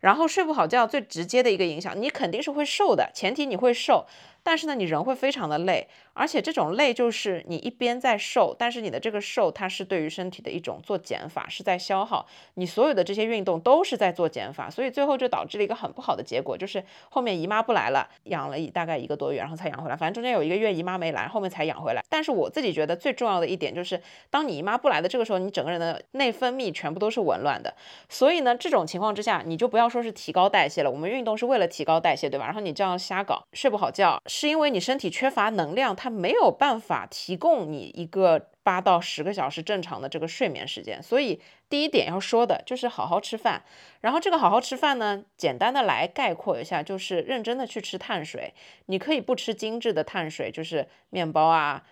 [0.00, 4.06] 然后睡不好觉最直接的一个影响，你肯定是会瘦的，前提你会瘦。
[4.48, 22.02] 但是呢，你人会非常的累，而且这种累就是你一边在瘦，但是你的这个瘦它是对于身体的一种做减法，是在消耗你所有的这些运动都是在做减法，所以最后就导致了一个很不好的结果，就是后面姨妈不来了，养了一大概一个多月，然后才养回来，反正中间有一个月姨妈没来，后面才养回来。
[22.08, 27.74] 但是我自己觉得最重要的一点就是，当你姨妈不来的这个时候，你整个人的内分泌全部都是紊乱的，
[28.08, 32.46] 所以呢，这种情况之下，你就不要说是提高代谢了，我们运动是为了提高代谢，对吧？
[32.46, 34.18] 然后你这样瞎搞，睡不好觉。
[34.40, 41.02] 是因为你身体缺乏能量，它没有办法提供你一个八到十个小时正常的这个睡眠时间。
[41.02, 43.64] 所以第一点要说的就是好好吃饭。
[44.00, 48.54] 然后这个好好吃饭呢，简单的来概括一下，就是认真的去吃碳水。
[48.86, 51.82] 你可以不吃精致的碳水，就是面包啊。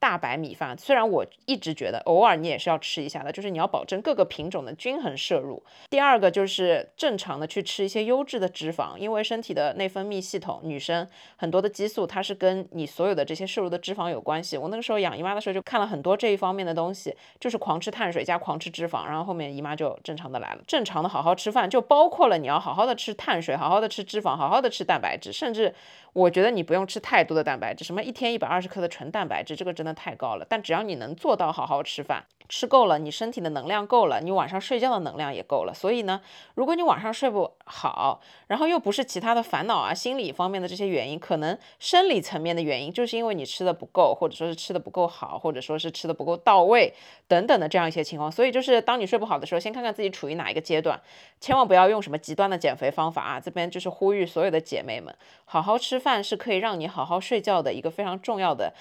[0.00, 5.62] 大白米饭，虽然我一直觉得偶尔你也是要吃一下的，就是你要保证各个品种的均衡摄入。
[5.90, 14.56] 第二个就是正常的去吃一些优质的脂肪，因为身体的内分泌系统，女生很多的激素它是跟你所有的这些摄入的脂肪有关系。
[14.56, 20.62] 我那个时候养姨妈的时候就看了很多这一方面的东西，就是狂吃碳水加狂吃脂肪，然后后面姨妈就正常的来了。
[20.66, 25.74] 正常的好好吃饭就包括了你要好好的吃碳水，好好的吃脂肪，好好的吃蛋白质，甚至
[26.14, 29.90] 我觉得你不用吃太多的蛋白质，什么一天一百二十克的纯蛋白质，这个真的。
[30.00, 35.74] 太高了，但只要你能做到好好吃饭，吃够了，你身体的能量够了，你晚上睡觉的能量也够了。
[35.74, 36.22] 所以呢，
[36.54, 46.94] 如果你晚上睡不好，然后又不是其他的烦恼啊、心理方面的这些原因，可能生理层面的原因，就是因为你吃的不够，或者说是吃的不够好，或者说是吃的不够到位
[47.28, 48.32] 等等的这样一些情况。
[48.32, 50.98] 所以就是当你睡不好的时候，先看看自己处于哪一个阶段，
[51.40, 53.38] 千万不要用什么极端的减肥方法啊。
[53.38, 58.74] 这边就是呼吁所有的姐妹们，好好吃饭是可以让你好好睡觉的一个非常重要的。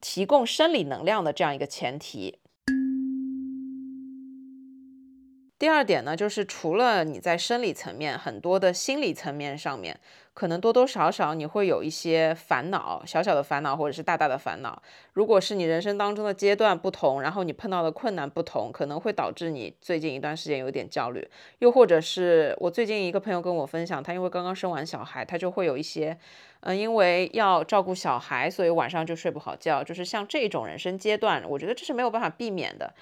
[0.00, 2.38] 提供生理能量的这样一个前提。
[5.58, 10.00] 第二点呢，就是除了你在生理层面，很多的心理层面上面。
[10.32, 14.80] 可能多多少少你会有一些烦恼，小小的烦恼或者是大大的烦恼。
[15.12, 21.28] 如果是你人生当中的阶段不同，然后你碰到的困难不同，可能会导致你最近一段时间有点焦虑。
[21.58, 26.16] 又或者是我最近一个朋友跟我分享，他因为刚刚生完小孩，他就会有一些，
[26.60, 29.82] 嗯，因为要照顾小孩，所以晚上就睡不好觉。
[29.82, 32.94] 就是像这种人生阶段，我觉得这是没有办法避免的。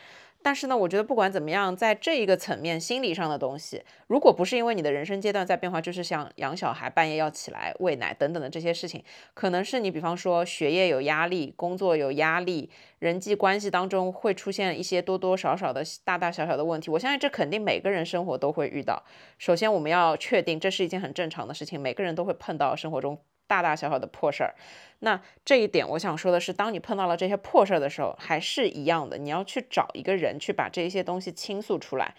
[0.49, 16.91] 但是呢，我觉得不管怎么样，在这一个层面，心理上的东西，如果不是因为你的人生阶段在变化，就是像养小孩、半夜要起来喂奶等等的这些事情，可能是你比方说学业有压力、工作有压力、人际关系当中会出现一些多多少少的大大小小的问题。
[16.91, 19.05] 我相信这肯定每个人生活都会遇到。
[19.37, 23.19] 首先，我们要确定这是一件很正常的事情，每个人都会碰到生活中。
[23.49, 24.55] 大大小小的破事儿，
[25.01, 32.15] 那这一点我想说的是，当你碰到了这些破事儿的时候，还是一样的，你要去找一个人去把这些东西倾诉出来。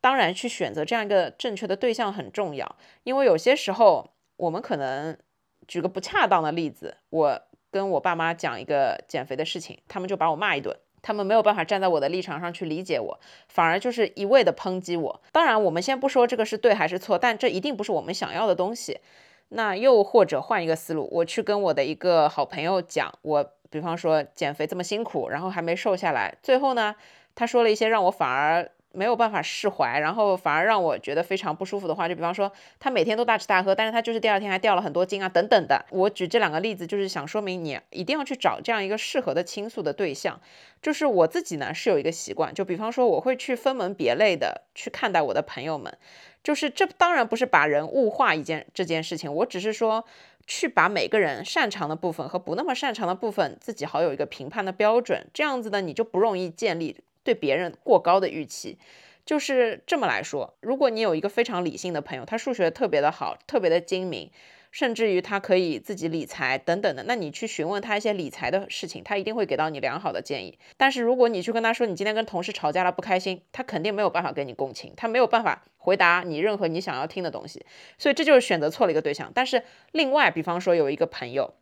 [0.00, 5.16] 当然，去选择这样一个正确的对象很重要，因为有些时候我们可能
[5.68, 15.22] 举个不恰当的例子，我跟我爸妈讲一个减肥的事情，他们就把我骂一顿，他们没有办法站在我的立场上去理解我，反而就是一味的抨击我。
[15.32, 19.00] 当然，我们先不说这个是对还是错，但这一定不是我们想要的东西。
[19.56, 26.94] 那又或者换一个思路，我去跟我的一个好朋友讲，我比方说减肥这么辛苦，然后还没瘦下来，最后呢，
[27.34, 35.84] 他说了一些让我反而没有办法释怀，然后反而让我觉得非常不舒服的话，就比方说他每天都大吃大喝，但是他就是第二天还掉了很多斤啊，等等的。
[35.90, 40.40] 我举这两个例子，就是想说明你一定要去找这样一个适合的倾诉的对象。
[40.80, 45.96] 就是我自己呢是有一个习惯，就比方说我会去分门别类的去看待我的朋友们。
[46.42, 50.04] 就是这当然不是把人物化一件这件事情，我只是说
[50.46, 58.78] 去把每个人擅长的部分和不那么擅长的部分自己好有一个评判的标准，这样子呢你就不容易建立对别人过高的预期。
[59.26, 64.30] 就是这么来说，如果你有一个非常理性的朋友，他数学特别的好，特别的精明。
[64.70, 70.58] 甚至于他可以自己理财等等的，那你去询问他一些理财的事情，他一定会给到你良好的建议。
[70.76, 77.64] 但是如果你去跟他说你今天跟同事吵架了不开心，他肯定没有办法跟你共情，他没有办法回答你任何你想要听的东西。
[77.98, 79.30] 所以这就是选择错了一个对象。
[79.32, 81.54] 但是另外，比方说有一个朋友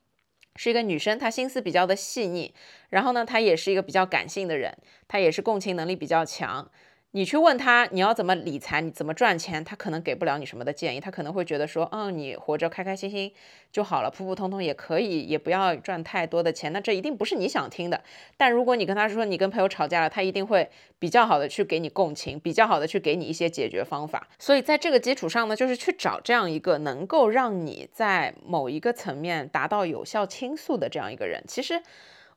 [0.57, 2.55] 是一个女生，她心思比较的细腻，
[2.91, 4.77] 然后呢，她也是一个比较感性的人，
[5.09, 6.71] 她也是共情能力比较强。
[7.15, 13.31] 你去问他你要怎么理财，你怎么赚钱，他可能给不了你什么的建议，他可能会觉得说，嗯，你活着开开心心
[13.71, 18.03] 就好了，普普通通也可以，也不要赚太多的钱，那这一定不是你想听的。
[18.39, 24.27] 但如果你跟他说你跟朋友吵架了，他一定会比较好的去给你共情，比较好的去给你一些解决方法。
[24.39, 31.45] 所以在这个基础上呢，就是去找这样一个能够让你在某一个层面达到有效倾诉的这样一个人。
[31.47, 31.83] 其实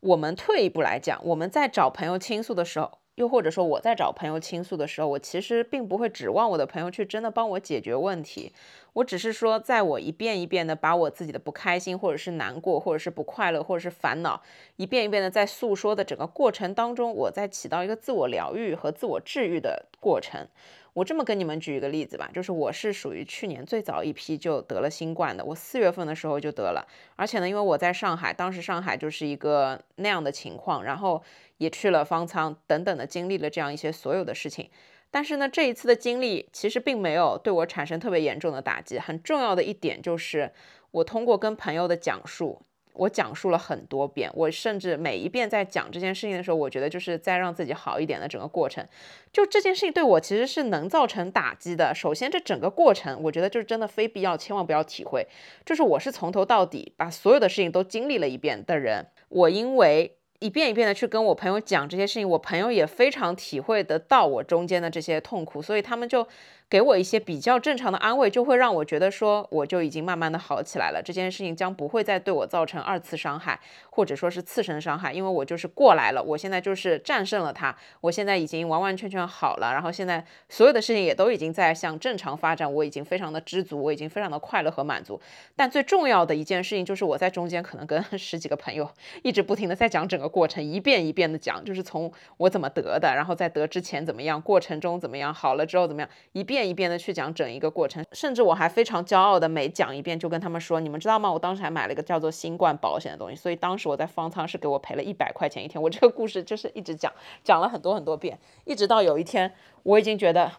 [0.01, 2.91] 我们退一步来讲，我们在找朋友倾诉的时候。
[3.15, 8.51] 又或者说，我在找朋友倾诉的时候，我其实并不会指望我的朋友去真的帮我解决问题，
[8.93, 14.41] 我只是说，在我一遍一遍的把我自己的不开心，或者是难过，或者是不快乐，或者是烦恼，
[14.75, 20.47] 一遍一遍的在诉说的整个过程当中，我在起到一个自我疗愈和自我治愈的过程。
[20.93, 31.21] 我这么跟你们举一个例子吧，就是我是属于去年最早一批就得了新冠的，我四月份的时候就得了，而且呢，因为我在上海，当时上海就是一个那样的情况，然后
[31.57, 34.69] 也去了方舱等等的，经历了这样一些所有的事情，
[35.11, 40.51] 但是呢，这一次的经历其实并没有对我产生特别严重的打击，很重要的一点就是
[40.91, 42.61] 我通过跟朋友的讲述。
[42.97, 48.87] 我讲述了很多遍，我甚至每一遍在讲这件事情的时候，我觉得就是在让自己好一点的整个过程。
[49.33, 51.93] 就这件事情对我其实是能造成打击的。
[51.93, 55.27] 首先，这整个过程我觉得就是真的非必要，千万不要体会。
[55.65, 60.15] 就是我是从头到底把所有的事情都经历了一遍的人，我因为。
[60.39, 66.27] 一遍一遍的去跟我朋友讲这些事情，我朋友也非常体会得到我中间的这些痛苦，所以他们就
[66.69, 85.19] 给我一些比较正常的安慰，就会让我觉得说我就已经慢慢的好起来了，这件事情将不会再对我造成二次伤害，或者说是次生伤害，因为我就是过来了，我现在就是战胜了它，我现在已经完完全全好了，然后现在所有的事情也都已经在向正常发展，我已经非常的知足，我已经非常的快乐和满足。
[85.55, 88.87] 但最重要的一件事情就是我在中间可能跟 十几个朋友
[89.23, 90.25] 一直不停的在讲整个。
[90.35, 98.05] 过程一遍一遍的讲，就是从我怎么得的，然后在得之前怎么样，过程中怎么样，好了之后怎么样，一遍一遍一遍的去讲整一个过程。
[98.13, 101.29] 甚至我还非常骄傲的每讲一遍就跟他们说，你们知道吗？
[101.31, 105.81] 我当时还买了一个叫做新冠保险的东西，所以当时我在方舱是给我赔了一百块钱一天。
[105.81, 107.11] 我这个故事就是一直讲，
[107.43, 109.51] 讲了很多很多遍，一直到有一天
[109.83, 110.53] 我已经觉得。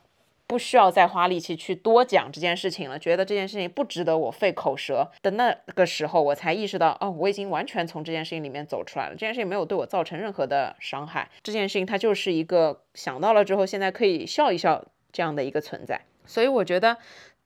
[0.49, 9.15] 不需要再花力气去多讲这件事情了，觉得这件事情不值得我费口舌的那个时候，我才意识到，哦，我已经完全从这件事情里面走出来了。
[9.15, 14.85] 这件事情没有对我造成任何的伤害，这件事情它就是一个想到了之后，现在可以笑一笑
[15.17, 16.03] 这样的一个存在。
[16.27, 16.99] 所以我觉得，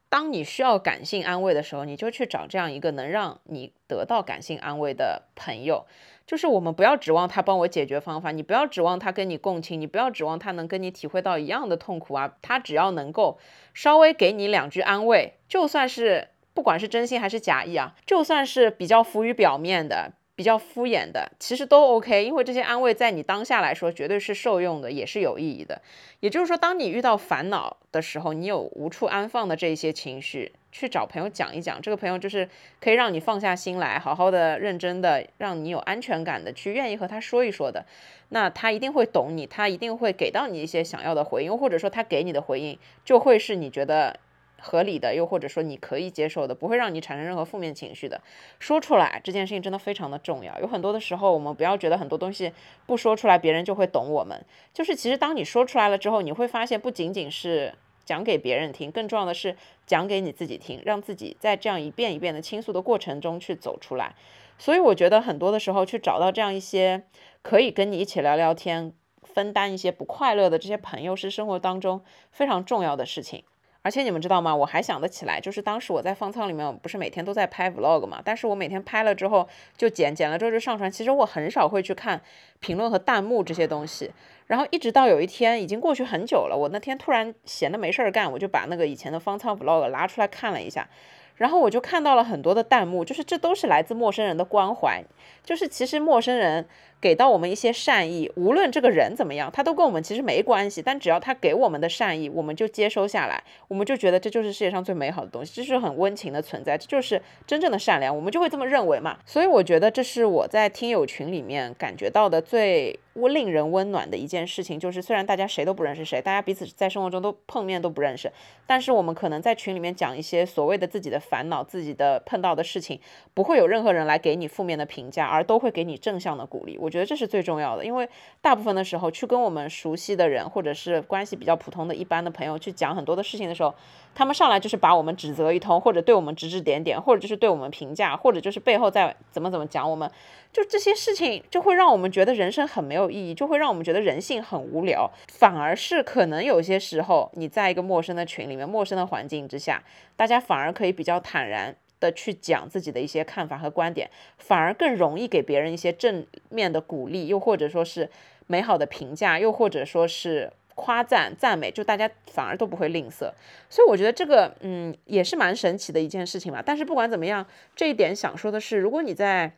[0.08, 5.86] 当你需要感性安慰的时候，你就去找这样一个能让你得到感性安慰的朋友。
[6.26, 12.34] 就是我们不要指望他帮我解决方法，你不要指望他跟你共情，你不要指望他能跟你体会到一样的痛苦啊。
[12.42, 13.38] 他只要能够
[13.72, 20.12] 稍微给你两句安慰，就算是不管是真心还是假意啊，就算是比较浮于表面的。
[20.40, 25.82] 比较敷衍的，其实都 OK，因为这些安慰在你当下来说绝对是受用的，也是有意义的。
[26.20, 32.48] 也就是说，当你遇到烦恼的时候，你有无处安放的这些情绪，去找朋友讲一讲，这个朋友就是
[32.80, 37.84] 可以让你放下心来，好好的、认真的，让你有安全感的去愿意和他说一说的。
[38.30, 44.18] 那他一定会懂你，他一定会给到你一些想要的回应，或者说他给你的回应就会是你觉得。
[44.60, 48.20] 合理的，又或者说你可以接受的，不会让你产生任何负面情绪的，
[48.58, 50.60] 说出来这件事情真的非常的重要。
[50.60, 52.52] 有很多的时候，我们不要觉得很多东西
[52.86, 54.44] 不说出来，别人就会懂我们。
[54.72, 59.56] 就是其实当你说出来了之后，你会发现不仅仅是讲给别人听，更重要的是
[59.86, 64.14] 讲给你自己听，让自己在这样一遍一遍的倾诉的过程中去走出来。
[64.58, 67.04] 所以我觉得很多的时候去找到这样一些
[67.40, 68.92] 可以跟你一起聊聊天、
[69.22, 73.44] 分担一些不快乐的这些朋友，是生活当中非常重要的事情。
[73.82, 74.54] 而且你们知道吗？
[74.54, 78.20] 我还想得起来，就是当时我在方舱里面，不是每天都在拍 vlog 嘛？
[78.22, 80.90] 但是我每天拍了之后就剪，剪了之后就上传。
[80.90, 82.20] 其实我很少会去看
[82.58, 84.10] 评论和弹幕这些东西。
[84.46, 90.88] 然后一直到有一天，已经过去很久了，我那天突然闲的没事儿干，我就把那个以前的方舱 vlog 拿出来看了一下。
[91.36, 95.02] 然后我就看到了很多的弹幕，就是这都是来自陌生人的关怀，
[95.42, 96.68] 就是其实陌生人
[97.00, 109.18] 给到我们一些善意，无论这个人怎么样，他都跟我们其实没关系，但只要他给我们的善意，我们就接收下来，我们就觉得这就是世界上最美好的东西，这是很温情的存在，这就是真正的善良，我们就会这么认为嘛。
[109.24, 112.98] 所以我觉得这是我在听友群里面感觉到的最。
[113.14, 118.30] 温令人温暖的一件事情，就是虽然大家谁都不认识谁，大家彼此在生活中都碰面都不认识，
[118.68, 123.00] 但是我们可能在群里面讲一些所谓的自己的烦恼、自己的碰到的事情，
[123.34, 126.78] 不会有任何人来给你负面的评价，而都会给你正向的鼓励。
[126.78, 128.08] 我我觉得这是最重要的，因为
[128.40, 133.72] 大部分的时候去跟我们熟悉的人，或者是关系比较普通的一般的朋友去讲很多的事情的时候，
[134.12, 140.10] 他们上来就是把我们指责一通，或者对我们指指点点，或者就是对我们评价，或者就是背后在怎么怎么讲我们。
[140.52, 145.08] 就这些事情，就会让我们觉得人生很没有意义，就会让我们觉得人性很无聊。
[145.28, 149.84] 反而是可能有些时候，你在一个陌生的群里面、陌生的环境之下，
[150.16, 158.10] 大家反而可以比较坦然的去讲自己的一些看法和观点，反而更容易给别人一些正面的鼓励，又或者说是
[158.46, 163.30] 美好的评价，又或者说是夸赞、赞美，就大家反而都不会吝啬。
[163.68, 166.62] 所以我觉得这个，嗯，也是蛮神奇的一件事情吧。
[166.64, 167.46] 但是不管怎么样，
[167.76, 169.52] 这一点想说的是，如果你在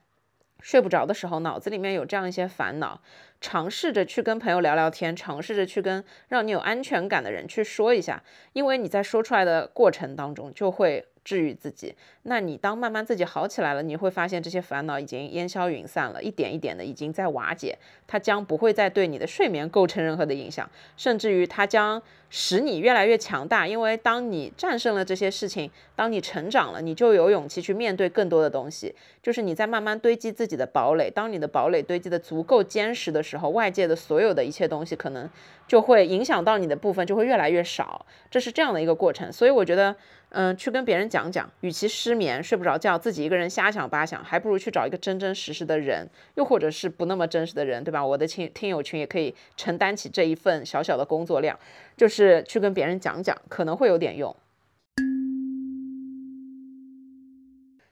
[0.61, 3.01] 睡不着的时候，脑子里面有这样一些烦恼，
[3.40, 11.07] 尝试着去跟朋友聊聊天，尝试着去跟让你有安全感的人去说一下，因为你在说出来的过程当中就会。
[11.24, 11.94] 治愈自己，
[12.24, 23.66] 那你当慢慢自己好起来了，你会发现这些烦恼已经烟消云散了，一点一点的已经在瓦解，它将不会再对你的睡眠构成任何的影响，甚至于它将使你越来越强大。
[23.66, 28.94] 因为当你战胜了这些事情，当你成长了，你就有勇气去面对更多的东西。
[29.22, 35.30] 就是你在慢慢堆积自己的堡垒，当你的堡垒堆积的足够坚实的时候，外界的所有的一切东西可能
[35.68, 39.32] 就会影响到你的部分就会越来越少，这是这样的一个过程。
[39.32, 39.94] 所以我觉得。
[40.35, 48.05] 嗯，去跟别人讲讲，与其失眠睡不着觉，自己一个人瞎想八想，还不如去找一个真真实实的人，又或者是不那么真实的人，对吧？
[48.05, 51.59] 我的亲听友群也可以承担起这一份小小的工作量，
[51.99, 54.35] 就是去跟别人讲讲，可能会有点用。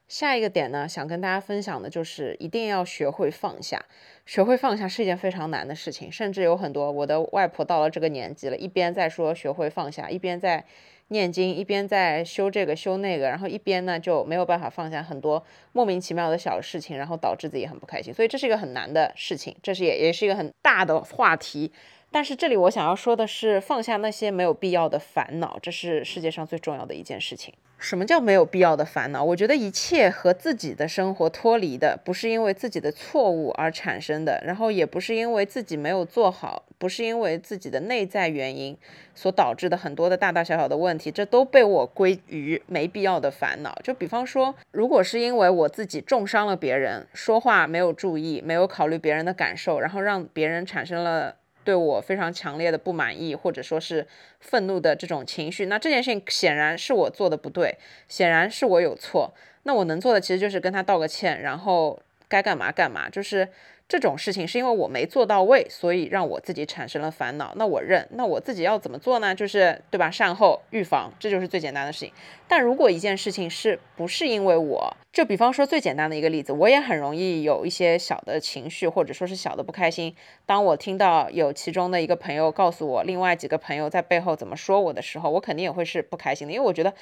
[0.08, 3.84] 下一个点呢，想跟大家分享的就是一定要学会放下。
[4.24, 10.64] 学会放下是一件非常难的事情，甚至有很多我的外婆到了这个年纪了，一边在说学会放下，一边在。
[11.10, 21.70] 念经一边在修这个修那个，然后一边呢就没有办法放下很多莫名其妙的小事情，然后导致自己很不开心，所以这是一个很难的事情，这是也也是一个很大的话题。
[22.12, 27.54] 但是这里我想要说的是，放下那些没有必要的烦恼，这是世界上最重要的一件事情。
[27.78, 29.24] 什么叫没有必要的烦恼？
[29.24, 38.76] 我觉得一切和自己的生活脱离的，不是因为自己的错误而产生的，然后也不是因为自己没有做好，不是因为自己的内在原因
[39.14, 43.74] 所导致的很多的大大小小的问题，这都被我归于没必要的烦恼。
[43.82, 51.36] 就比方说，如果是因为我自己重伤了别人，说话没有注意，没有考虑别人的感受，然后让别人产生了。
[51.70, 54.04] 对我非常强烈的不满意，或者说是
[54.40, 59.32] 愤怒的这种情绪，那这件事情显然是我做的不对，显然是我有错。
[59.62, 63.08] 那我能做的其实就是跟他道个歉，然后该干嘛干嘛。
[63.08, 63.48] 就是
[63.90, 67.52] 这种事情是因为我没做到位，所以让我自己产生了烦恼。
[67.56, 69.34] 那我认，那我自己要怎么做呢？
[69.34, 70.08] 就是对吧？
[70.08, 72.12] 善后预防，这就是最简单的事情。
[72.46, 80.14] 但如果一件事情是不是因为我，就比方说最简单的一个例子，我也很容易有一些小的情绪，或者说是小的不开心。
[80.46, 86.94] 当我听到有其中的一个朋友告诉我另外几个朋友在背后怎么说我的时候，我肯定也会是不开心的，因为我觉得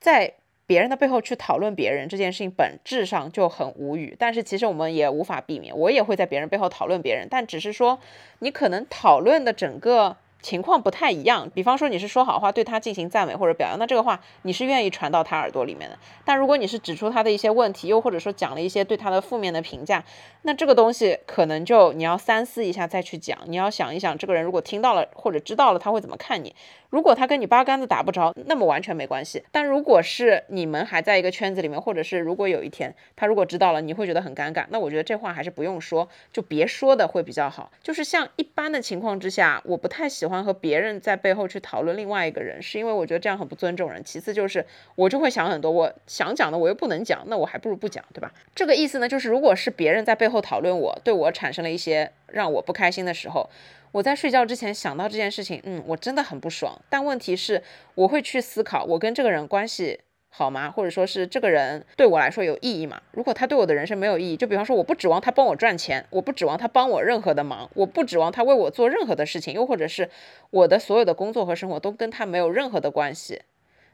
[0.00, 0.32] 在。
[0.70, 7.98] 别人的背后去讨论别人这件事情本质上就很无语，但是其实我们也无法避免，我也会在别人背后讨论别人，但只是说
[8.38, 10.16] 你可能讨论的整个。
[10.42, 15.98] 情况不太一样，比方说你是说好话对他进行赞美或者表扬，那这个话你是愿意传到他耳朵里面的。
[16.24, 20.02] 但如果你是指出他的一些问题，又或者说讲了一些对他的负面的评价，
[20.40, 23.38] 那这个东西可能就你要三思一下再去讲。
[23.48, 26.54] 你要想一想，这个人如果听到了或者知道了，他会怎么看你？
[26.90, 29.44] 如果他跟你八竿子打不着，那么完全没关系。
[29.52, 37.70] 但如果是你们还在一个圈子里面，或者是如果有一天他如果知道了，你会觉得很尴尬，那我觉得这话还是不用说，就别说的会比较好。
[37.82, 40.40] 就是像一般的情况之下，我不太喜欢。
[40.40, 44.02] 和别人在背后去讨论另外一个人，是因为我觉得这样很不尊重人。
[44.02, 44.64] 其次就是
[44.94, 48.32] 我就会想很多，我想讲的我又不能讲，那我还不如不讲，对吧？
[48.54, 53.48] 这个意思呢，就是如果是别人在背后讨论我，对我产生了一些让我不开心的时候，
[53.92, 56.80] 我在睡觉之前想到这件事情，嗯，我真的很不爽。
[56.88, 57.62] 但问题是，
[57.94, 60.00] 我会去思考我跟这个人关系。
[60.32, 60.70] 好吗？
[60.70, 63.02] 或者说是这个人对我来说有意义吗？
[63.10, 70.08] 如果他对我的人生没有意义，就比方说我不指望他帮我赚钱，我不指望他帮我任何的忙，我不指望他为我做任何的事情，又或者是
[70.50, 73.42] 我的所有的工作和生活都跟他没有任何的关系，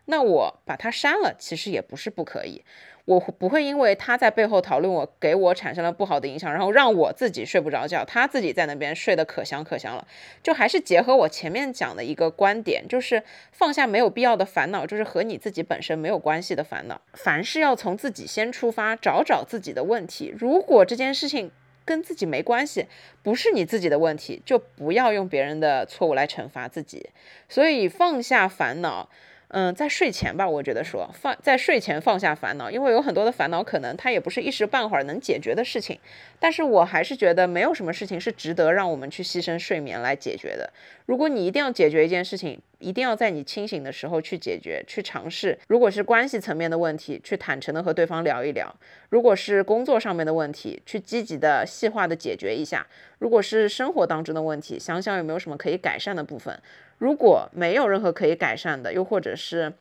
[0.07, 2.65] 那我把他删了，其实也不是不可以。
[3.05, 10.05] 我不会因为他在背后讨论我，给我产生了不好的影响，然后让我自己睡不着觉，他自己在那边睡得可香可香了。
[10.43, 17.01] 就还是结合我前面讲的一个观点，就是放下没有必要的烦恼，就是和你自己本身没有关系的烦恼。
[17.13, 20.35] 凡事要从自己先出发，找找自己的问题。
[20.37, 21.53] 如果这件事情
[21.85, 22.87] 跟自己没关系，
[23.23, 27.11] 不是你自己的问题，就不要用别人的错误来惩罚自己。
[27.49, 29.09] 所以放下烦恼。
[29.49, 35.99] 嗯，在睡前吧，我觉得说放在睡前放下烦恼，因为有很多的烦恼可能它也不是一时半会儿能解决的事情。
[36.41, 40.73] 但是我还是觉得没有什么事情是值得让我们去牺牲睡眠来解决的。
[41.07, 45.57] 如果你一定要解决一件事情，一定要在你清醒的时候去解决、去尝试。
[45.69, 48.67] 如果是关系层面的问题，去坦诚的和对方聊一聊；
[49.11, 52.81] 如果是工作上面的问题，去积极的细化的解决一下；
[53.21, 56.61] 如果是生活当中的问题，想想有没有什么可以改善的部分。
[56.99, 59.75] 如果没有任何可以改善的，又或者是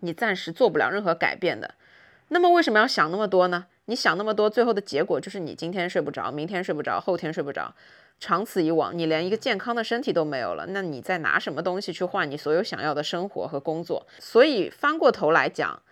[0.00, 1.74] 你暂时做不了任何改变的，
[2.28, 3.66] 那么为什么要想那么多呢？
[3.86, 7.74] 你想那么多，最后的结果就是你今天睡不着，明天睡不着，后天睡不着，
[8.18, 10.66] 长此以往，你连一个健康的身体都没有了。
[10.68, 14.06] 那你在拿什么东西去换你所有想要的生活和工作？
[14.18, 15.82] 所以翻过头来讲。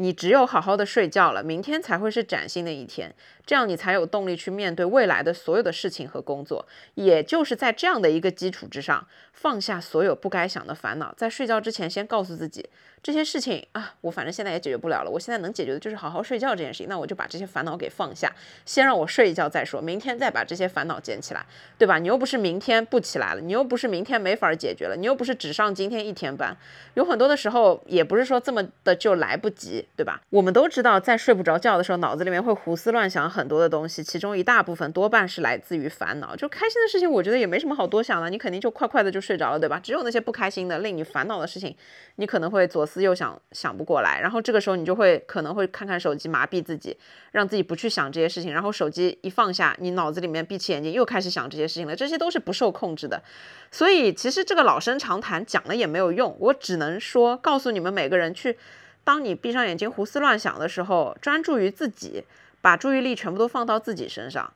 [0.00, 3.12] 你只有好好的睡觉了，明天才会是崭新的一天，
[3.48, 6.66] 这样你才有动力去面对未来的所有的事情和工作。
[6.96, 12.68] 也就是在这样的一个基础之上，放下所有不该想的烦恼，在睡觉之前先告诉自己。
[13.00, 15.10] 这些事情啊，我反正现在也解决不了了。
[15.10, 16.88] 我现在能解决的就是好好睡觉这件事情。
[16.88, 18.30] 那我就把这些烦恼给放下，
[18.66, 19.80] 先让我睡一觉再说。
[19.80, 21.46] 明天再把这些烦恼捡起来，
[21.78, 21.98] 对吧？
[22.00, 26.54] 你又不是明天不起来了，你又不是明天没法解决了，你又不是只上今天一天班。
[26.94, 30.20] 有很多的时候，也不是说这么的就来不及，对吧？
[30.30, 36.34] 我们都知道，在睡不着觉的时候，脑子里面会胡思乱想很多的东西，其中一大部分多半是来自于烦恼。
[36.34, 39.78] 就开心的事情，我觉得也没什么好多想的，你肯定就快快的就睡着了，对吧？
[39.80, 41.76] 只有那些不开心的、令你烦恼的事情，
[42.16, 42.88] 你可能会左。
[42.88, 46.96] 思右想想不过来，然后这个时候你就会可能会看看手机麻痹自己，
[47.32, 48.50] 让自己不去想这些事情。
[48.50, 51.94] 然后手机一放下，你脑子里面闭起眼睛又开始想这些事情了。
[51.94, 53.22] 这些都是不受控制的。
[53.70, 58.56] 所以其实这个老生常谈讲了也没有用，我只能说告诉你们每个人去，
[59.04, 62.24] 当你闭上眼睛胡思乱想的时候，专注于自己，
[62.60, 64.52] 把注意力全部都放到自己身上。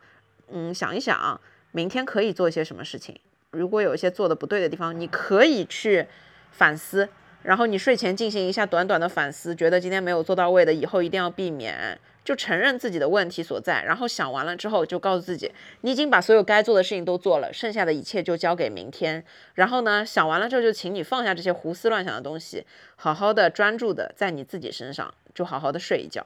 [0.50, 1.40] 嗯，想一想
[1.70, 3.18] 明天可以做一些什么事情。
[3.50, 6.06] 如果有一些做的不对的地方，你可以去
[6.50, 7.08] 反思。
[7.42, 13.82] 然后你睡前进行一下短短的反思，觉得今天没有做到位的，以后一定要避免，就承认自己的问题所在。
[13.82, 15.50] 然后想完了之后，就告诉自己，
[15.80, 19.24] 你已经把所有该做的事情都做了，剩下的一切就交给明天。
[19.54, 26.24] 然后呢，想完了之后，就请你放下这些胡思乱想的东西，好好的专注的在你自己身上，就好好的睡一觉。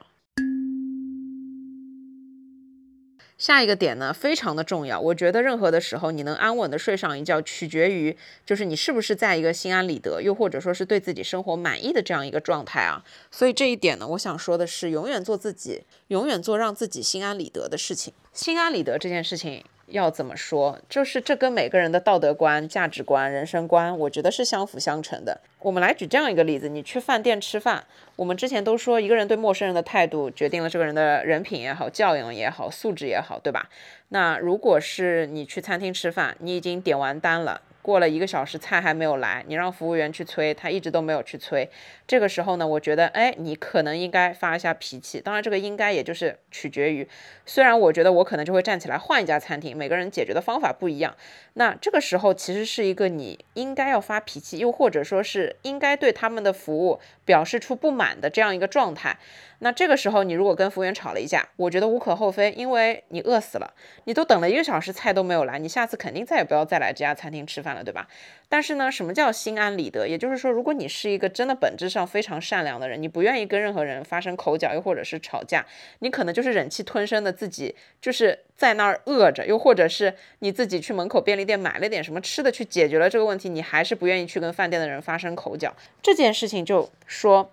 [3.37, 4.99] 下一个点呢，非常的重要。
[4.99, 13.03] 我觉得任何的时候，你能安稳的睡上一觉，取决于就是你是不是在一个心安理得，又或者说是对自己生活满意的这样一个状态啊。
[13.29, 18.11] 所以这一点呢，我想说的是，永远做自己，永远做让自己心安理得的事情。
[18.33, 20.79] 心安理得这件事情，要怎么说？
[20.89, 25.39] 就是这跟每个人的道德观、价值观、人生观，我觉得是相辅相成的。
[25.59, 27.83] 我们来举这样一个例子：你去饭店吃饭，
[28.15, 33.69] 我们之前都说，一个人对陌生人的态度决定了这个人的人品也好、教养也好、素质也好，对吧？
[34.09, 37.61] 那如果是你去餐厅吃饭，你已经点完单了。
[37.81, 41.69] 过了一个小时，菜还没有来，你让服务员去催，他一直都没有去催。
[42.07, 45.19] 这个时候呢，我觉得，哎，你可能应该发一下脾气。
[45.19, 47.05] 当然，这个应该也就是取决于，
[47.45, 51.17] 虽然我觉得我可能就会站起来换一家餐厅，每个人解决的方法不一样。
[51.55, 59.17] 那这个时候其实是一个你应该要发脾气，又或者说是应该对他们的服务表示出不满的这样一个状态。
[59.59, 68.07] 那这个时候，你如果跟服务员吵了一架，我觉得无可厚非，因为你饿死了，你都等了一个小时，菜都没有来，你下次肯定再也不要再来这家餐厅吃饭了，对吧？
[68.47, 70.07] 但是呢，什么叫心安理得？
[70.07, 75.65] 也就是说，如果你是一个真的本质上非常善良的人，你不愿意跟任何人发生口角，又或者是吵架，
[75.99, 85.75] 你可能就是忍气吞声的自己就是在那儿饿着，又或者是你自己去门口便利店买了点什么吃的去解决了这个问题，你还是不愿意去跟饭店的人发生口角。
[86.01, 87.51] 这件事情就说，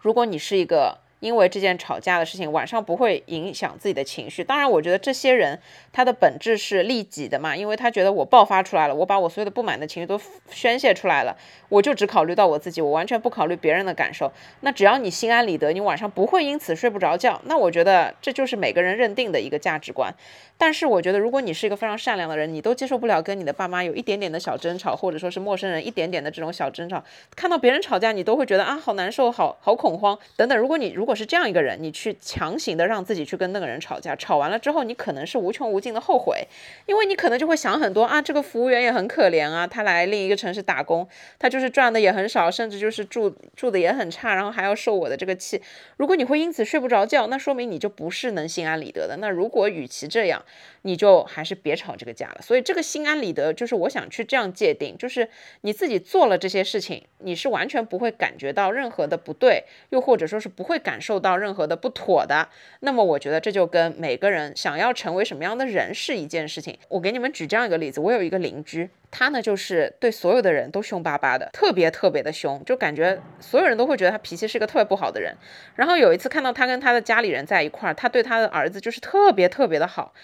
[0.00, 1.03] 如果你是一个。
[1.24, 4.44] 因为这件吵架的事情，晚上不会影响自己的情绪。
[4.44, 5.58] 当然，我觉得这些人
[5.90, 10.20] 他的本质是利己的嘛，因为他觉得我爆发出来了，我把我所有的不满的情绪都
[10.50, 11.34] 宣泄出来了，
[11.70, 14.30] 我就只考虑到我自己，我完全不考虑别人的感受。
[14.60, 20.14] 那只要你心安理得，你晚上不会因此睡不着觉，那我觉得这就是每个人认定的一个价值观。
[20.58, 27.02] 但是我觉得，如果你是一个非常善良的人，你都接受不了跟你的爸妈有一点点的小争吵，或者说是陌生人一点点的这种小争吵，
[27.34, 30.56] 看到别人吵架，你都会觉得啊，好难受，好好恐慌等等。
[30.58, 36.46] 如果你如果是这样一个人，你去强行的让自己去跟那个人吵架，吵完了之后，你可能是无穷无尽的后悔，
[36.86, 41.06] 因为你可能就会想很多啊，这个服务员也很可怜啊，他来另一个城市打工，
[41.38, 45.60] 他就是赚的也很少，甚至就是住住的也很差，然后还要受我的这个气。
[45.96, 49.16] 如果你会因此睡不着觉，那说明你就不是能心安理得的。
[49.18, 50.44] 那如果与其这样，
[50.82, 52.38] 你就还是别吵这个架了。
[52.42, 55.28] 所以这个心安理得，就是我想去这样界定，就是
[55.62, 62.48] 你自己做了这些事情，你是完全不会感觉到任何的不对，又或者说是不会感受到任何的不妥的。
[62.80, 66.78] 那么我觉得这就跟每个人想要成为什么样的人是一件事情。
[66.88, 75.36] 我给你们举这样一个例子，我有一个邻居，他呢就是对所有的人都凶巴巴的，特别特别的凶，就感觉所有人都会觉得他脾气是一个特别不好的人。
[75.74, 80.14] 然后有一次看到他跟他的家里人在一块儿，他对他的儿子就是特别特别的好。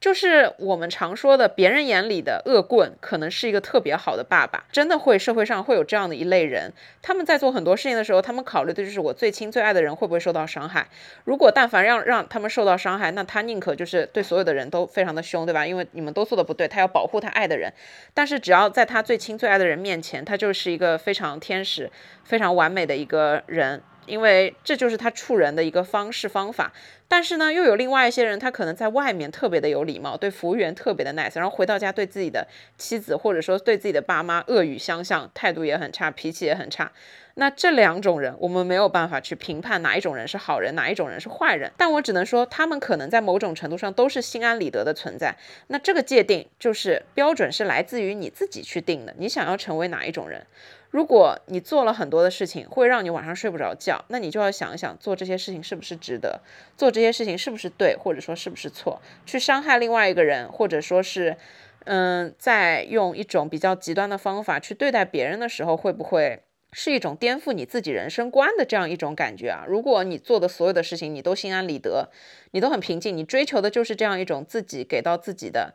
[0.00, 4.64] 就是我们常说的，别人眼里的恶棍，可能是一个特别好的爸爸。
[4.72, 6.72] 真的会，社会上会有这样的一类人，
[7.02, 10.88] 他们在做很多事情的时候，他们考虑的就是我最亲最爱的人会不会受到伤害。
[11.24, 15.66] 如果但凡让让他们受到伤害，那他宁可就是对所有的人都非常的凶，对吧？
[15.66, 17.70] 因为你们都做的不对，他要保护他爱的人。
[18.14, 21.90] 但是只要在他最亲最爱的人面前，他就是一个非常天使、
[22.24, 23.82] 非常完美的一个人。
[24.10, 26.72] 因为这就是他处人的一个方式方法，
[27.08, 32.46] 但是呢，又有另外一些人，他可能在外面特别的有礼貌，对服务员特别的 nice，然后回到家对自己的
[32.76, 36.90] 妻子或者说对自己的爸妈恶语相向，态度也很差，脾气也很差。
[37.34, 45.36] 那这两种人，我们没有办法去评判哪一种人是好人，哪一种人是坏人，但我只能说，他们可能在某种程度上都是心安理得的存在。
[45.68, 50.44] 那这个界定就是标准是来自于你自己去定的，你想要成为哪一种人。
[50.90, 56.40] 如果你做了很多的事情，会让你晚上睡不着觉，那你就要想一想，做这些事情是不是值得？
[56.76, 59.00] 做这些事情是不是对，或者说是不是错？
[59.24, 61.36] 去伤害另外一个人，或者说是，
[61.84, 69.64] 嗯，在用一种比较极端的方法去对待别人的时候，会不会是一种颠覆你自己人生观的这样一种感觉啊？
[69.68, 72.10] 如果你做的所有的事情，你都心安理得，
[72.50, 75.72] 你都很平静，你追求的就是这样一种自己给到自己的，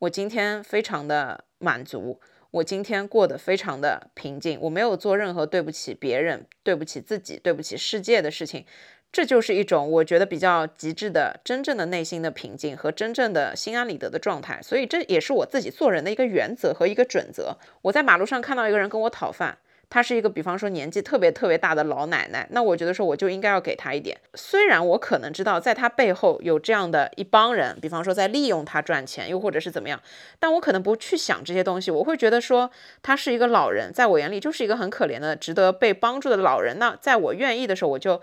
[0.00, 2.20] 我今天非常的满足。
[2.50, 8.64] 我今天过得非常的平静，我没有做任何对不起别人、对不起自己、对不起世界的事情，
[9.12, 14.60] 这就是一种我觉得比较极致的、真正的内心的平静和真正的心安理得的状态。
[14.62, 17.58] 所以这也是我自己做人的一个原则和一个准则。
[17.82, 19.58] 我在马路上看到一个人跟我讨饭。
[19.90, 24.18] 她是一个，比方说年纪特别特别大的老奶奶，那我觉得说我就应该要给她一点。
[24.34, 30.00] 虽然我可能知道在她背后有这样的一帮人，比方说在利用她赚钱，又或者是怎么样，
[30.38, 31.90] 但我可能不去想这些东西。
[31.90, 32.70] 我会觉得说
[33.02, 36.78] 她是一个老人，在我眼里就是一个很可怜的、值得被帮助的老人。
[36.78, 38.20] 那在我愿意的时候，我就。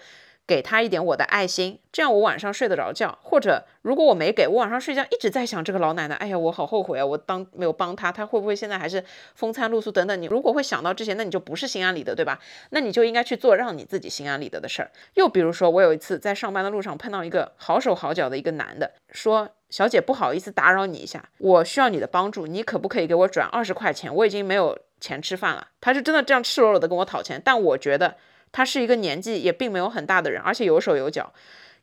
[0.47, 3.17] 给他一点我的爱心，这样我晚上睡得着觉。
[3.23, 7.05] 或者如果我没给我晚上睡觉一直在想这个老奶奶，哎呀，我好后悔啊！
[7.05, 10.21] 我当没有帮她，她会不会现在还是风餐露宿等等？
[10.21, 12.39] 你如果会想到这些，那你就不是心安理得，对吧？
[12.69, 14.91] 那你就应该去做让你自己心安理得的事儿。
[15.15, 24.13] 又比如说，我有一次在上班的路上碰到一个好手好脚的一个男的，说：“小姐，不好意思打扰你一下，我需要你的帮助，你可不可以给我转二十块钱？
[24.13, 28.17] 我已经没有钱吃饭了。”他是真的这样赤裸裸的跟我讨钱，但我觉得。
[28.55, 31.33] 他是一个年纪也并没有很大的人，而且有手有脚，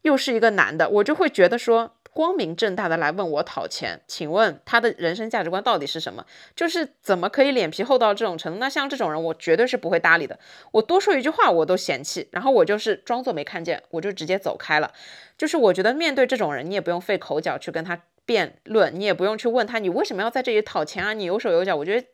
[0.00, 6.24] 又是一个男的，我就会觉得说，光明正大的来问我讨钱，请问他的人生价值观到底是什么？
[6.56, 8.58] 就是怎么可以脸皮厚到这种程度？
[8.58, 10.38] 那像这种人，我绝对是不会搭理的。
[10.70, 14.94] 我多说一句话我都嫌弃，然后我就是装作没看见，我就直接走开了。
[15.36, 21.12] 就是我觉得面对这种人，你也不用费口角去跟他辩论，你也不用去问他你为什么要在这里讨钱啊？
[21.12, 22.06] 你有手有脚，我觉得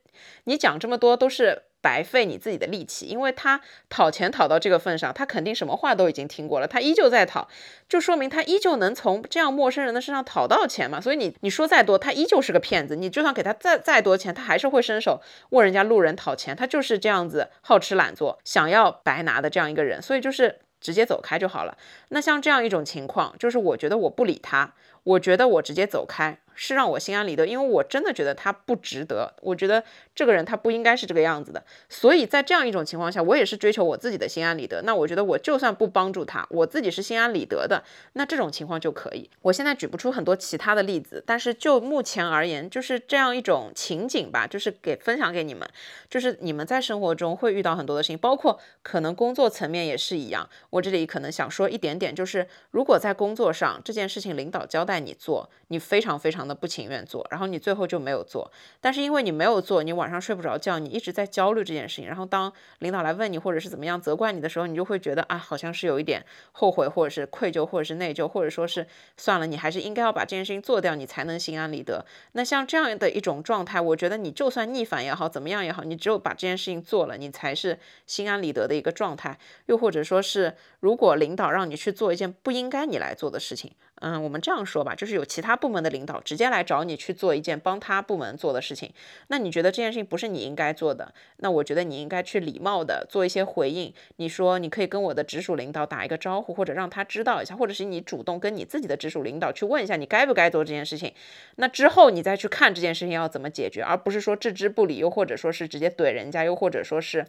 [0.44, 1.62] 你讲这么多都是。
[1.80, 7.48] 白费你自己的力气，因为他讨钱讨到这个份上，他肯定什么话都已经听过了，他依旧在讨，
[7.88, 11.00] 就说明他依旧能从这样陌生人的身上讨到钱嘛。
[11.00, 12.96] 所以你你说再多，他依旧是个骗子。
[12.96, 15.20] 你就算给他再再多钱，他还是会伸手
[15.50, 20.02] 问人家路人讨钱，他就是这样子好吃懒做，想要白拿的这样一个人。
[20.02, 21.76] 所以就是直接走开就好了。
[22.08, 24.74] 那像这样一种情况，就是我觉得我不理他，
[25.04, 26.38] 我觉得我直接走开。
[26.60, 29.32] 是让我心安理得，因为我真的觉得他不值得。
[29.40, 29.82] 我觉得
[30.12, 31.62] 这个人他不应该是这个样子的。
[31.88, 34.82] 所以在这样一种情况下，我也是追求我自己的心安理得。
[34.82, 37.84] 那我觉得我就算不帮助他，我自己是心安理得的，
[38.14, 39.30] 那这种情况就可以。
[39.42, 45.68] 我现在举不出很多其他的例子，但是就目前而言，就是这样一种情景吧，就是给分享给你们，
[46.10, 50.48] 就是你们在生活中会遇到很多的事情，包括可能工作层面也是一样。
[50.70, 56.47] 我这里可能想说一点点，就是如果在工作上这件事情领导交代你做，你非常非常。
[56.54, 68.86] 不情愿做，然后你最后就没有做，但是因为你没有做，你晚上睡不着觉，你一直在焦虑这件事情，然后当领导来问你或者是怎么样责怪你的时候，你就会觉得啊，好像是有一点后悔，或者是愧疚，或者是内疚，或者说是
[69.16, 72.04] 算了，你还是应该要把这件事情做掉，你才能心安理得。
[72.32, 79.38] 那像这样的一种状态，我觉得你就算逆反也好，怎么样也好，你只有把这件事情做了，你才是心安理得的一个状态。
[79.66, 83.72] 又或者说是，如果领导让你去做一件不应该你来做的事情。
[84.00, 88.92] 嗯，我们这样说吧，就是有其他部门的领导直接来找你去做一件帮他部门做的事情，
[89.28, 93.92] 那你觉得这件事情不是你应该做的，那我觉得你应该去礼貌的做一些回应。
[94.16, 101.12] 你说你可以跟我的直属领导打一个招呼，或者让他知道一下，或者是你主动跟你自己的直属领导去问一下，你该不该做这件事情。
[101.56, 107.26] 那之后你再去看这件事情要怎么解决，而不是说置之不理，又或者说是直接怼人家，又或者说是。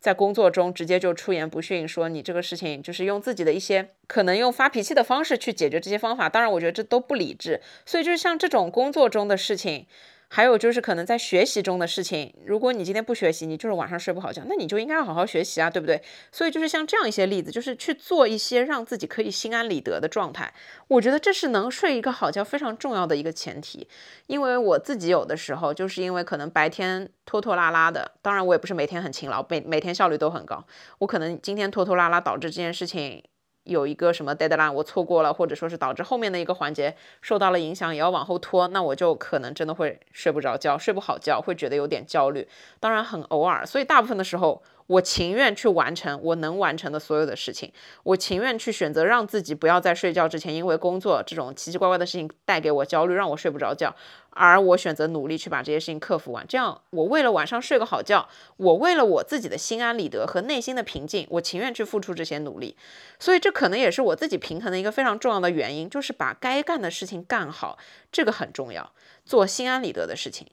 [0.00, 9.86] 在工作中直接就出言不逊，说你这个事情就是用自己的一些可能用发脾气的方式去解决这些方法，当然我觉得这都不理智，所以就是像这种工作中的事情。
[10.30, 16.02] 还有就是可能在学习中的事情，如果你今天不学习，你就是晚上睡不好觉，那你就应该要好好学习啊，对不对？
[16.30, 20.52] 所以就是像这样一些例子，就是去做一些让自己可以心安理得的状态，
[20.88, 23.88] 我觉得这是能睡一个好觉非常重要的一个前提。
[24.26, 30.62] 因为我自己有的时候就是因为可能白天拖拖拉拉的，当然我也不是每天很勤劳，每每天效率都很高，
[30.98, 33.24] 我可能今天拖拖拉拉导致这件事情。
[33.68, 42.48] 有一个什么 deadline 我错过了，或者说是导致后面的一个环节受到了影响，也要往后拖，那我就可能真的会睡不着觉，睡不好觉，会觉得有点焦虑。
[42.80, 44.62] 当然很偶尔，所以大部分的时候。
[44.88, 47.72] 我情愿去完成我能完成的所有的事情，
[48.02, 53.94] 我情愿去选择让自己不要在睡觉之前，因为工作这种奇奇怪怪的事情带给我焦虑，让我睡不着觉，
[54.30, 56.44] 而我选择努力去把这些事情克服完。
[56.48, 62.74] 这样，我为了晚上睡个好觉，我为了我自己的心安理得和内心的平静，我情愿去付出这些努力。
[63.18, 67.76] 所以，这可能也是我自己平衡的一个非常重要的原因，就是把该干的事情干好，
[68.10, 68.92] 这个很重要，
[69.26, 70.46] 做心安理得的事情。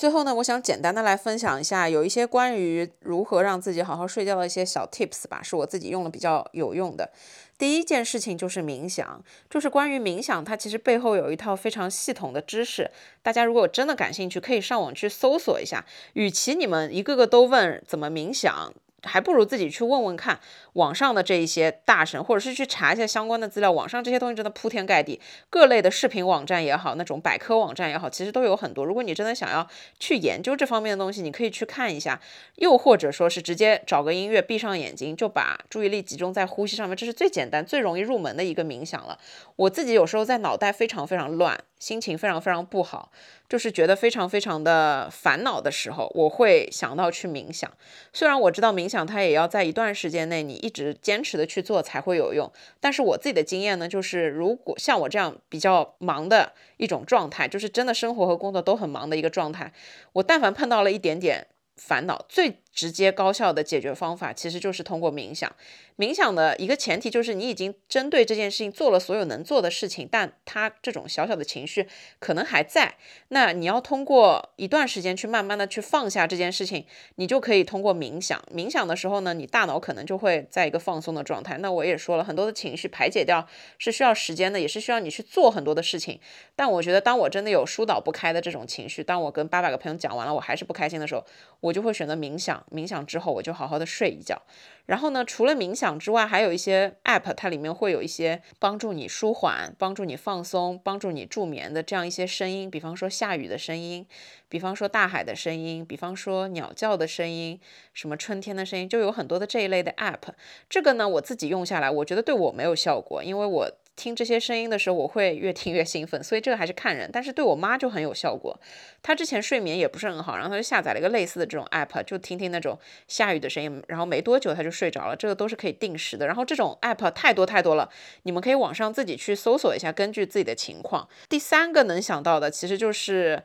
[0.00, 7.10] 最后呢，我想简单的来分享一下，有一些关于如何让自己好好睡觉的一些小 tips 吧，是我自己用的比较有用的。
[7.58, 12.90] 第一件事情就是冥想，就是关于冥想，它其实背后有一套非常系统的知识。
[13.20, 15.84] 大家如果真的感兴趣，可以上网去搜索一下。
[16.14, 18.72] 与其你们一个个都问怎么冥想。
[19.02, 20.38] 还不如自己去问问看
[20.74, 23.70] 网上的这一些大神，或者是去查一下相关的资料。
[23.70, 28.84] 网上这些东西真的铺天盖地，各类的视频网站也好，那种百科网站也好，其实都有很多。
[28.84, 29.66] 如果你真的想要
[29.98, 32.20] 去研究这方面的东西，你可以去看一下。
[32.56, 39.18] 又或者说是直接找个音乐，闭上眼睛，就把注意力集中在呼吸上面，这是最简单、最容易入门的一个冥想了。
[39.56, 41.58] 我自己有时候在脑袋非常非常乱。
[41.80, 43.10] 心情非常非常不好，
[43.48, 47.68] 就是觉得非常非常的烦恼的时候，我会想到去冥想。
[48.12, 59.72] 虽然我知道冥想它也要在一段时间内你一直坚持的去做才会有用，但是我自己的经验呢，就是如果像我这样比较忙的一种状态，就是真的生活和工作都很忙的一个状态，
[60.12, 61.48] 我但凡碰到了一点点。
[61.76, 65.50] 烦恼最直接高效的解决方法，其实就是通过冥想。
[65.96, 71.86] 冥想的一个前提就是你已经针对这件事情做了所有能做的事情，但他这种小小的情绪
[72.18, 72.94] 可能还在。
[73.28, 78.42] 那你要通过一段时间去慢慢的去放下这件事情，你就可以通过冥想。
[78.54, 81.58] 冥想的时候呢，你大脑可能就会在一个放松的状态。
[81.58, 83.46] 那我也说了很多的情绪排解掉
[83.76, 86.18] 是需要时间的，也是需要你去做很多的事情。
[86.56, 91.22] 但我觉得，当我真的有疏导不开的这种情绪，当我跟八百个朋友讲完了，我还是不开心的时候，
[91.60, 94.42] 我就会选择冥想，冥想之后我就好好的睡一觉。
[94.86, 104.04] 然后呢，除了冥想之外，还有一些 app，它里面会有一些帮助你舒缓、帮助你放松、帮助你助眠的这样一些声音，比方说下雨的声音，
[104.48, 107.60] 比方说大海的声音，比方说鸟叫的声音，
[107.94, 110.32] 什么春天的声音，就有很多的这一类的 app。
[110.68, 113.70] 这个呢，我自己用下来，我觉得对我没有效果，因为我。
[113.96, 117.10] 听这些声音的时候，我会越听越兴奋，所以这个还是看人。
[117.12, 118.58] 但是对我妈就很有效果，
[119.02, 122.78] 她之前睡眠也不是很好，然后她就下载了一个类似的这种 app，就听听那种
[123.08, 125.14] 下雨的声音，然后没多久她就睡着了。
[125.14, 126.26] 这个都是可以定时的。
[126.26, 127.90] 然后这种 app 太多太多了，
[128.22, 131.06] 你们可以网上自己去搜索一下，根据自己的情况。
[131.28, 133.42] 第三个能想到的其实就是，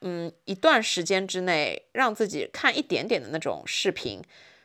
[0.00, 4.20] 嗯，一段时间之内让自己看一点点的那种视频，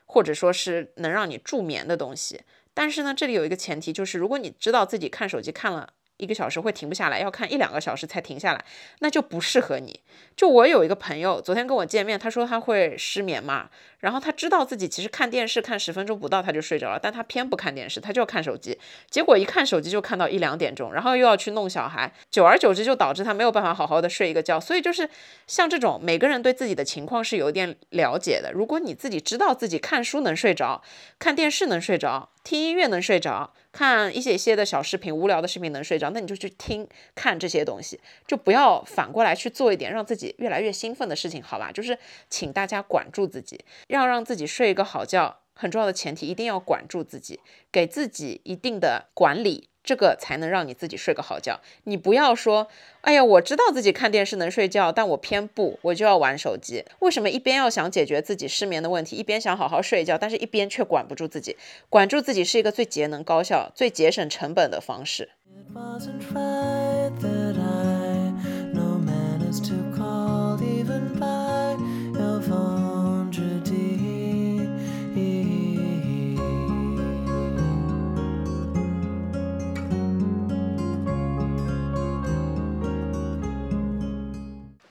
[0.05, 2.41] 或者说是能让你助眠的东西。
[2.78, 5.93] 但是呢，这里有一个前提，就是如果你知道自己看手机看了。
[6.17, 8.65] 一个小时会停不下来，要看一两个小时才停下来，
[9.01, 9.99] 那就不适合你。
[10.36, 13.69] 就我有一个朋友，昨天跟我见面，他说他会失眠嘛，
[13.99, 18.77] 然后他知道自己其实看电视看十分钟不到他就睡着了，但他偏不看电视，他就要看手机，
[19.09, 24.59] 结果一看手机就看到一两点钟，然后又要去弄小孩，久而久之就导致他没有办法好好的睡一个觉。
[24.59, 25.09] 所以就是
[25.47, 28.51] 像这种每个人对自己的情况是有点了解的。
[28.51, 30.81] 如果你自己知道自己看书能睡着，
[31.17, 33.53] 看电视能睡着，听音乐能睡着。
[33.73, 41.71] 看一些些的小视频，无聊的视频能睡着，那你就去听看这些东西，就不要反过来去做一点让自己越来越兴奋的事情，好吧？
[41.71, 41.95] 就是
[42.27, 47.39] 请大家管住自己，要让自己睡一个好觉，很重要的前提一定要管住自己，
[47.71, 49.69] 给自己一定的管理。
[49.83, 51.61] 这个才能让你自己睡个好觉。
[51.85, 52.67] 你不要说，
[52.99, 56.83] 哎呀，我知道自己看电视能睡觉，但我偏不，我就要玩手机。
[56.99, 61.55] 为什么一边要想解决自己失眠的问题，一边想好好睡一觉，但是一边却管不住自己？
[61.89, 65.29] 管住自己是一个最节能、高效、最节省成本的方式。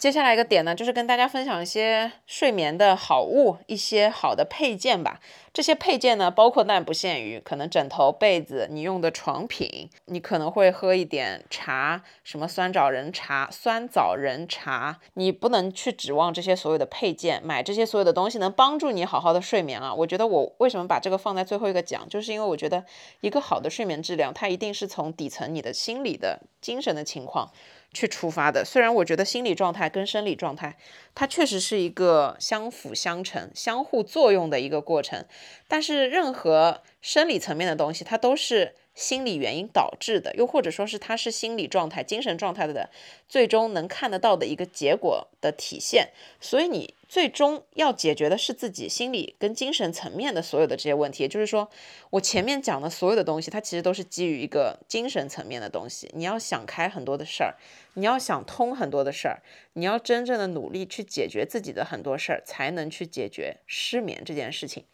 [0.07, 5.19] 接下来一个点呢，就是跟大家分享一些睡眠的好物，一些好的配件吧。
[5.53, 19.93] 这些配件呢，包括但不限于，可能枕头、被子，你用的床品，你可能会喝一点茶，什么酸枣仁茶、酸枣仁茶，你不能去指望这些所有的配件，买这些所有的东西能帮助你好好的睡眠啊。
[19.93, 22.85] 我觉得我为什么把这个放在最后一个讲，就是因为我觉得
[23.23, 27.51] 一个好的睡眠质量，它一定是从底层你的心理的精神的情况。
[27.97, 30.77] 去出发的，虽然我觉得心理状态跟生理状态，
[31.15, 35.25] 它确实是一个相辅相成、相互作用的一个过程，
[35.67, 38.75] 但是任何生理层面的东西，它都是。
[38.97, 42.89] 心理原因导致的，又或者说是它是心理状态、精神状态的
[43.29, 46.09] 最终能看得到的一个结果的体现。
[46.41, 51.25] 所以你最终要解决的是自己心理跟精神层面的所有的这些问题。
[51.25, 51.69] 也就是说，
[52.09, 56.11] 我前面讲的所有的东西，它其实都是基于一个精神层面的东西。
[56.15, 57.55] 你要想开很多的事儿，
[57.93, 59.43] 你要想通很多的事儿，
[59.75, 64.85] 你要真正的努力去解决自己的很多事儿，才能去解决失眠这件事情。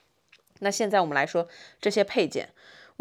[0.59, 1.47] 那现在我们来说
[1.81, 2.49] 这些配件。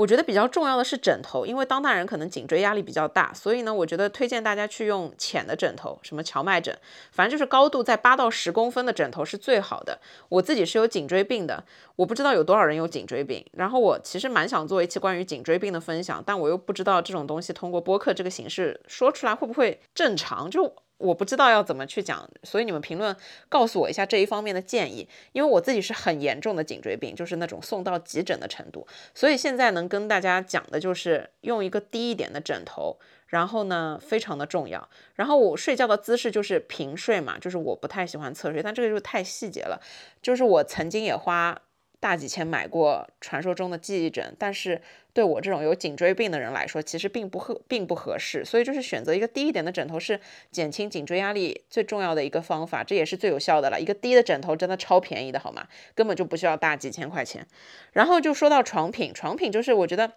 [0.02, 6.76] 我觉得比较重要的是枕头，因为当代人可能颈椎压力比较大，所以呢，我觉得推荐大家去用浅的枕头，什么荞麦枕，
[7.12, 10.00] 反正就是高度在八到十公分的枕头是最好的。
[10.28, 11.64] 我自己是有颈椎病的，
[11.98, 20.74] 我不知道有多少人有颈椎病，然后我其实蛮想做一期关于颈椎病的分享，但我又不知道这种东西通过播客这个形式说出来会不会正常，就。
[21.02, 23.16] 我不知道要怎么去讲，所以你们评论
[23.50, 32.98] 告诉我一下这一方面的建议，因为我自己是很严重的颈椎病，就是那种送到急诊的程度，所以现在能跟大家讲的就是用一个低一点的枕头，
[33.28, 39.82] 然后呢非常的重要，然后我睡觉的姿势就是平睡嘛，就是我不太喜欢侧睡，但这个就太细节了，
[40.22, 41.62] 就是我曾经也花。
[42.02, 44.82] 大几千买过传说中的记忆枕，但是
[45.14, 48.44] 对我这种有颈椎病的人来说，其实并不合，并不合适。
[48.44, 50.20] 所以就是选择一个低一点的枕头，是
[50.52, 53.80] 减轻颈椎压力最重要的一个方法，这也是最有效的了。
[53.80, 55.68] 一个低的枕头真的超便宜的，好吗？
[55.96, 57.48] 根本就不需要大几千块钱。
[57.94, 60.12] 然后就说到床品，床品就是我觉得。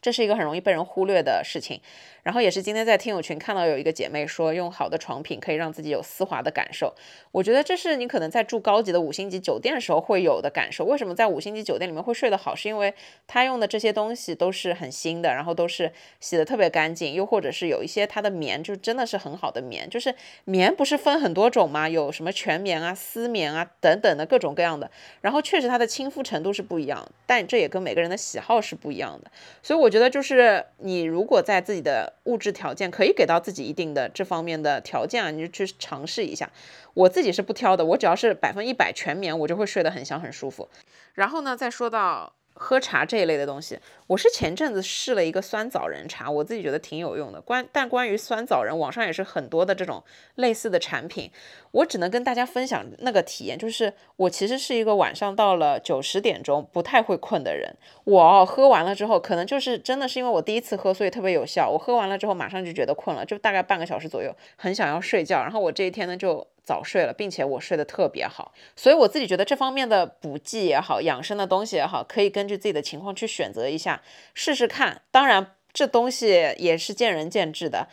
[0.00, 1.80] 这是一个很容易被人忽略的事情，
[2.22, 6.92] 然后也是今天在听友群看到有一个姐妹说，用好的床品可以让自己有丝滑的感受。
[7.30, 10.84] 我觉得这是你可能在住高级的五星级酒店的时候会有的感受。
[10.84, 12.54] 为什么在五星级酒店里面会睡得好？
[12.54, 12.92] 是因为
[13.28, 19.88] 他用的这些东西都是很新的，然后都是洗的特别干净，又或者是有一些它的棉就真的是很好的棉。
[19.88, 20.12] 就是
[20.44, 21.88] 棉不是分很多种吗？
[21.88, 24.90] 有什么全棉啊、丝棉啊等等的各种各样的。
[25.20, 29.30] 然后确实它的亲肤程度是不一样，但这也跟每个人的喜好是不一样的。
[29.62, 29.92] 所以我。
[29.92, 36.50] 觉得就是你如果在自己的物质条件可以给到自己一定的这方面的条件啊，你就去尝试一下。
[36.94, 40.68] 我自己是不挑的，我只要是百分一百全棉，我就会睡得很香很舒服。
[41.14, 42.34] 然后呢，再说到。
[42.54, 47.40] 喝茶这一类的东西，我是前阵子试了一个酸枣仁茶，我自己觉得挺有用的。
[47.40, 50.04] 关但关于酸枣仁，网上也是很多的这种
[50.36, 51.30] 类似的产品，
[51.70, 57.74] 我只能跟大家分享那个体验，就是我其实是一个晚上到了九十点钟不太会困的人。
[58.04, 61.68] 我喝完了之后，可能就是真的是因为我第一次喝，所以特别有效。
[61.68, 65.40] 我喝完了之后马上就觉得困了，就大概半个小时左右，很想要睡觉。
[65.42, 66.46] 然后我这一天呢就。
[66.62, 74.02] 早睡了，并且我睡得特别好，所以我自己觉得这方面的补剂也好，养生的东西也好，可以根据自己的情况去选择一下，
[74.34, 75.02] 试试看。
[75.10, 77.88] 当然，这东西也是见仁见智的。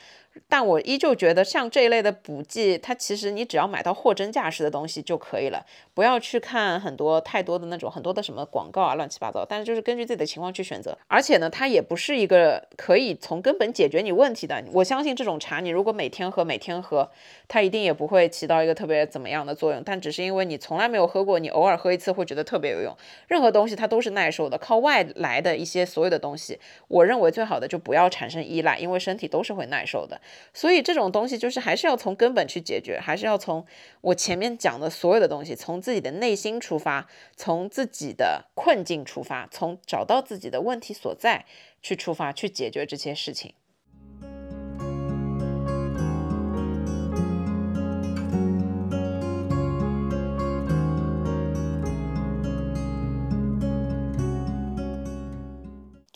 [0.48, 9.46] 但我依旧觉得，像这一类的补剂，它其实你只要买到货真价实的东西就可以了，不要去看很多太多的那种很多的什么广告啊，乱七八糟。
[9.48, 14.64] 但是就是根据自己的情况去选择，而且呢，它也不是一个可以从根本解决你问题的。
[14.74, 17.10] 我相信这种茶，你如果每天喝，每天喝，
[17.48, 19.82] 它一定也不会起到一个特别怎么样的作用。
[19.84, 22.96] 但只是因为你从来没有喝过，你偶尔喝一次会觉得特别有用。
[23.28, 30.20] 任何东西它都是耐受的，靠外来的一些所有的东西，我认为最好的就不要产生依赖，因为身体都是会耐受的。
[30.54, 33.66] 所以这种东西就是还是要从根本去解决，还是要从
[34.02, 41.46] 我前面讲的所有的东西，从自己的内心出发，从自己的困境出发，从找到自己的问题所在
[41.82, 43.54] 去出发，去解决这些事情。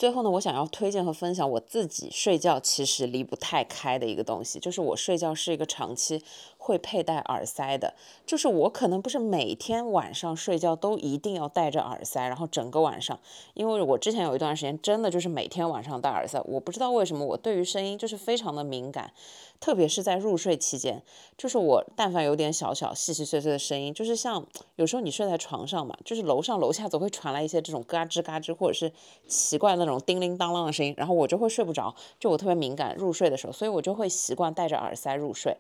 [0.04, 6.22] 最后呢，我想要推荐和分享我自己睡觉其实离不太开的一个东西，就是我睡觉是一个长期
[6.64, 7.94] 会佩戴耳塞的，
[8.26, 13.20] 就是我可能不是每天晚上睡觉都一定要戴着耳塞，然后整个晚上，
[13.54, 19.12] 因为我之前有一段时间真的就是每天晚上戴耳塞，我不知道为什么我对于声音就是非常的敏感。
[19.60, 21.02] 特别是在入睡期间，
[21.38, 24.46] 就是我但凡有点小小细细碎碎的声音，就是像
[24.76, 28.92] 有时候你睡在床上嘛，就是楼上楼下总会传来一些这种嘎吱嘎吱或者是
[29.26, 35.56] 奇怪那种叮铃当啷的声音，然后我就会睡不着，就我特别敏感入睡的时候，所以我就会习惯戴着耳塞入睡。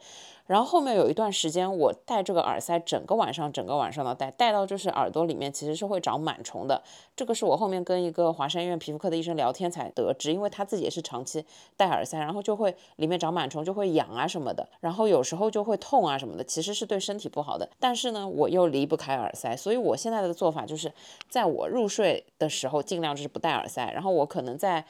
[0.46, 6.84] 然后后面有一段时间，我戴这个耳塞，整个晚上，整个晚上的戴，戴到就是耳朵里面其实是会长螨虫的。
[7.16, 11.46] 这个是我后面跟一个华山医院皮肤科的医生聊天才得知，因为他自己也是长期
[11.78, 17.70] 戴耳塞，然后就会里面长螨虫，就会痒啊什么的，然后有时候就会痛啊什么的，其实是对身体不好的。
[17.80, 20.92] 但是呢，我又离不开耳塞，所以我现在的做法就是，
[21.30, 24.86] 在我入睡的时候尽量就是不戴耳塞，然后我可能在。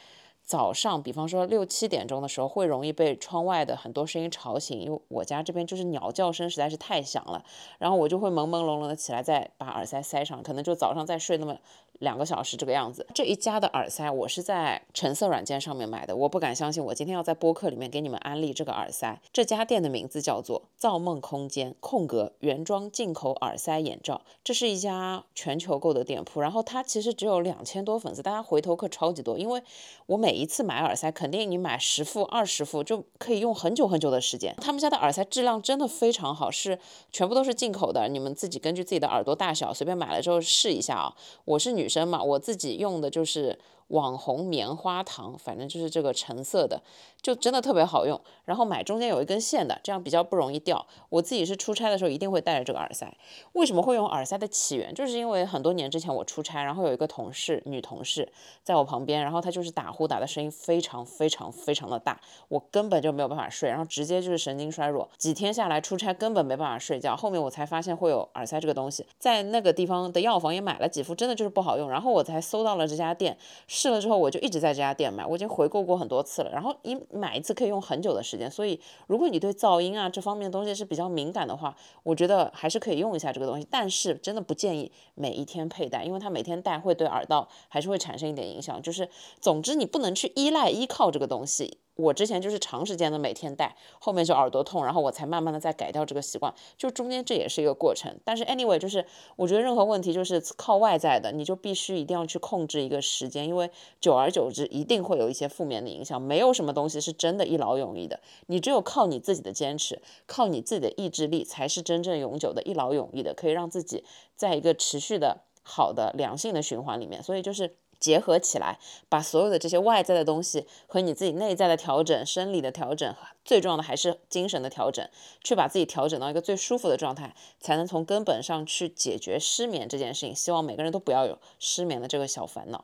[0.54, 7.44] 早上，比方说六七点钟的时候，会容易被窗外的很多声音吵醒，因为我家这边就是鸟叫声实在是太响了，
[7.80, 11.58] 然后我就会朦朦胧胧的起来，再把耳塞塞上，可能就早上再睡那么。
[12.00, 19.22] 两个小时这个样子，这一家的耳塞我是在橙色软件上面买的，我不敢相信，我今天要在播客里面给你们安利这个耳塞。
[19.32, 29.62] 这家店的名字叫做造梦空间空格原装进口耳塞眼罩，这是一家全球购的店铺，然后它其实只有两千多粉丝，大家回头客超级多，因为
[30.08, 34.54] 我每一一次买耳塞，肯定你买十副二十副就可以用很久很久的时间。
[34.60, 36.78] 他们家的耳塞质量真的非常好，是
[37.14, 41.16] 全部都是进口的，你们自己根据自己的耳朵大小随便买了之后试一下啊。
[41.46, 41.88] 我是女。
[41.94, 46.82] 生嘛，我自己用的就是网红棉花糖，反正就是这个橙色的。
[47.22, 50.86] 就真的特别好用，然后买中间有一根线的，这样比较不容易掉。
[51.08, 53.16] 我自己是出差的时候一定会带着这个耳塞。
[53.54, 58.30] 为什么会用耳塞的起源，就是因为很多年之前我出差，然后有一个同事，女同事
[58.62, 62.20] 在我旁边，然后她就是打呼打的声音非常非常非常的大，
[62.50, 65.10] 我根本就没有办法睡，然后直接就是神经衰弱。
[65.18, 71.90] 几天下来出差根本没办法睡觉，后面我才发现会有耳塞这个东西，在那个地方的药房也买了几副，真的就是不好用。
[71.90, 73.38] 然后我才搜到了这家店，
[73.84, 76.50] 试了之后我就一直在这家店买，我已经回购过很多次了。
[76.50, 83.68] 然后一买一次可以用很久的时间，所以如果你对噪音啊这方面东西是比较敏感的话，我觉得还是可以用一下这个东西。
[83.70, 88.82] 但是真的不建议每一天佩戴，因为它每天戴会对耳道还是会产生一点影响。
[88.82, 89.10] 就是
[89.42, 91.80] 总之你不能去依赖依靠这个东西。
[91.96, 98.16] 我之前就是长时间的每天戴，后面就耳朵痛，然后我才慢慢的再改掉这个习惯，就中间这也是一个过程。
[98.26, 103.70] 但是 anyway，就是我觉得任何问题就是靠外在的，你就必须一定要去控制一个时间，因为
[104.02, 106.20] 久而久之一定会有一些负面的影响。
[106.20, 114.04] 没有什么东西是真的一劳永逸的，你只有靠你自己的坚持，靠你自己的意志力，才是真正永久的一劳永逸的，可以让自己
[114.36, 117.22] 在一个持续的好的良性的循环里面。
[117.22, 117.76] 所以就是。
[118.04, 125.08] 结合起来把所有的这些外在的东西和你自己内在的调整生理的调整最重要的还是精神的调整
[125.42, 130.36] 去把自己调整到一个最舒服的状态才能从根本上去解决失眠这件事情。
[130.36, 132.84] 希望每个人都不要有失眠的这个小烦恼。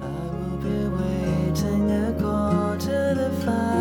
[0.00, 3.73] I will be waiting at the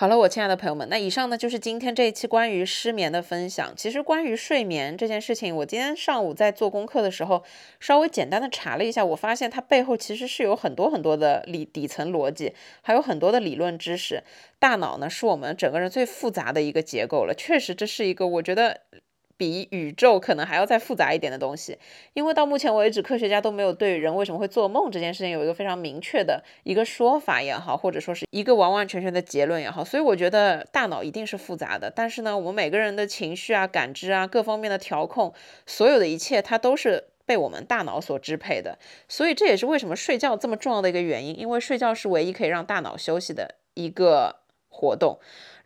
[0.00, 3.74] 好了，我亲爱的朋友们，那以上呢就是今天这一期关于失眠的分享。
[3.76, 7.44] 其实关于睡眠这件事情，我今天上午在做功课的时候，
[7.80, 14.22] 稍微简单的查了一下，我发现它背后其实是有很多很多的理底层逻辑，还有很多的理论知识。
[14.58, 17.34] 大脑呢，是我们整个人最复杂的一个结构了。
[17.34, 18.80] 确实，这是一个我觉得。
[19.40, 21.78] 比宇宙可能还要再复杂一点的东西，
[22.12, 31.90] 因为到目前为止，科学家都没有对人为什么会做梦这件事情有一个非常明确的一个说法也好，或者说是一个完完全全的结论也好，所以我觉得大脑一定是复杂的。
[31.90, 35.32] 但是呢，我们每个人的情绪啊、感知啊、各方面的调控，
[35.64, 38.76] 所有的一切，它都是被我们大脑所支配的。
[39.08, 45.18] 所以这也是为什么睡觉这么重要的一个原因，因为睡觉是唯一可以让大脑休息的一个活动。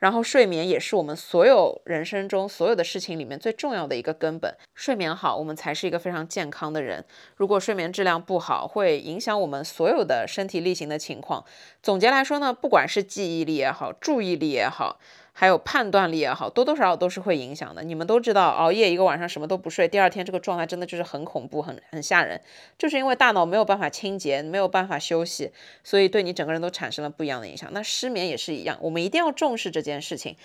[0.05, 4.55] 然后睡眠也是我们所有人生中所有的事情里面最重要的一个根本。
[4.75, 7.03] 睡眠好，我们才是一个非常健康的人。
[7.37, 11.43] 如果睡眠质量不好，会影响我们所有的身体力行的情况。
[11.83, 15.01] 总结来说呢，不管是记忆力也好，注意力也好。
[15.37, 17.82] 还有判断力也好，多多少少都是会影响的。
[17.82, 22.41] 你们都知道，熬夜一个晚上什么都不睡，第二天这个状态真的就是很恐怖、很很吓人。
[22.78, 25.51] 就是因为大脑没有办法清洁，没有办法休息，
[25.82, 27.68] 所以对你整个人都产生了不一样的影响。
[27.72, 30.37] 那失眠也是一样，我们一定要重视这件事情。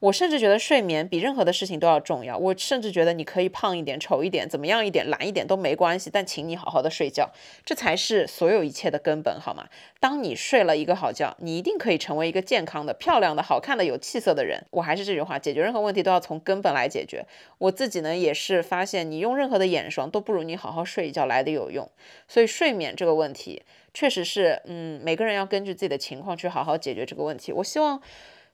[0.00, 2.38] 我甚至觉得睡眠比任何的事情都要重要。
[2.38, 7.28] 我甚至觉得你可以胖一点、丑一点、怎么样一点、懒一点都没关系，但请你好好的睡觉，
[7.66, 9.66] 这才是所有一切的根本，好吗？
[9.98, 14.64] 当你睡了一个好觉，你一定可以成为一个健康的、漂亮的、好看的、有气色的的人。
[14.70, 17.26] 我还是这句话，解决任何问题都要从根本来解决。
[17.58, 21.90] 我自己呢也是发现，你用任何的眼霜都不如你好好睡一觉来的有用。
[22.28, 23.62] 所以睡眠这个问题，
[23.92, 27.52] 确实是，嗯，每个人要根据自己的情况去好好解决这个问题。
[27.52, 28.00] 我希望。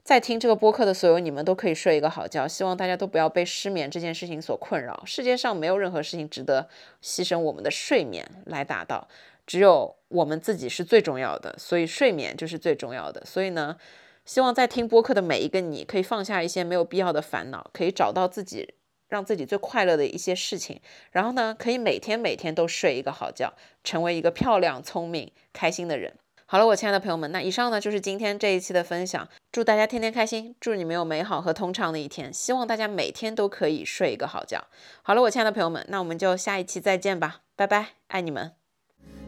[0.05, 5.03] 在听这个播客的所有你们都可以睡一个好觉，希望大家都不要被失眠这件事情所困扰。
[5.07, 6.69] 世界上没有任何事情值得
[7.03, 9.09] 牺牲我们的睡眠来达到，
[9.47, 13.25] 只有我们自己是最重要的，所以睡眠就是最重要的。
[13.25, 13.79] 所以呢，
[14.25, 18.75] 希望在听播客的每一个你可以放下一些没有必要的烦恼，可以找到自己
[19.09, 23.53] 让自己最快乐的一些事情，然后呢，可以每天每天都睡一个好觉，
[23.83, 26.15] 成为一个漂亮、聪明、开心的人。
[26.47, 29.29] 好了，我亲爱的朋友们，那以上呢就是今天这一期的分享。
[29.51, 32.33] 祝大家天天开心，祝你们有美好和通畅的一天。
[32.33, 34.65] 希望大家每天都可以睡一个好觉。
[35.03, 38.53] 好了，我亲爱的朋友们，那我们就下一期再见吧，拜拜，爱你们。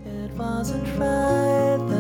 [0.04, 1.95] It